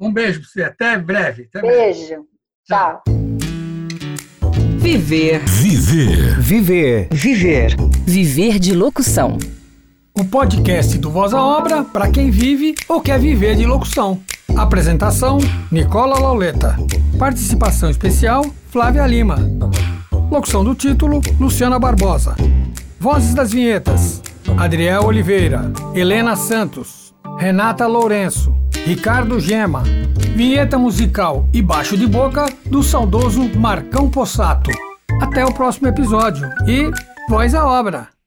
Um 0.00 0.10
beijo 0.10 0.40
para 0.40 0.48
você. 0.48 0.62
Até 0.62 0.96
breve. 0.96 1.50
Até 1.52 1.60
beijo. 1.60 2.08
Breve. 2.08 2.24
Tchau. 2.66 3.02
Viver. 4.78 5.40
Viver. 5.40 6.40
Viver. 6.40 7.08
Viver. 7.12 7.76
Viver 8.06 8.58
de 8.58 8.74
locução. 8.74 9.36
O 10.18 10.24
podcast 10.24 10.98
do 10.98 11.12
Voz 11.12 11.32
à 11.32 11.40
Obra 11.40 11.84
para 11.84 12.10
quem 12.10 12.28
vive 12.28 12.74
ou 12.88 13.00
quer 13.00 13.20
viver 13.20 13.54
de 13.54 13.64
locução. 13.64 14.20
Apresentação: 14.56 15.38
Nicola 15.70 16.18
Lauleta. 16.18 16.76
Participação 17.16 17.88
especial: 17.88 18.44
Flávia 18.68 19.06
Lima. 19.06 19.38
Locução 20.28 20.64
do 20.64 20.74
título: 20.74 21.20
Luciana 21.38 21.78
Barbosa. 21.78 22.34
Vozes 22.98 23.32
das 23.32 23.52
vinhetas: 23.52 24.20
Adriel 24.56 25.04
Oliveira, 25.04 25.70
Helena 25.94 26.34
Santos, 26.34 27.14
Renata 27.38 27.86
Lourenço. 27.86 28.52
Ricardo 28.84 29.38
Gema. 29.38 29.84
Vinheta 30.34 30.76
musical 30.76 31.48
e 31.52 31.62
baixo 31.62 31.96
de 31.96 32.08
boca 32.08 32.46
do 32.66 32.82
saudoso 32.82 33.48
Marcão 33.56 34.10
Possato. 34.10 34.72
Até 35.22 35.46
o 35.46 35.54
próximo 35.54 35.86
episódio 35.86 36.48
e 36.66 36.90
voz 37.28 37.54
à 37.54 37.64
obra! 37.64 38.17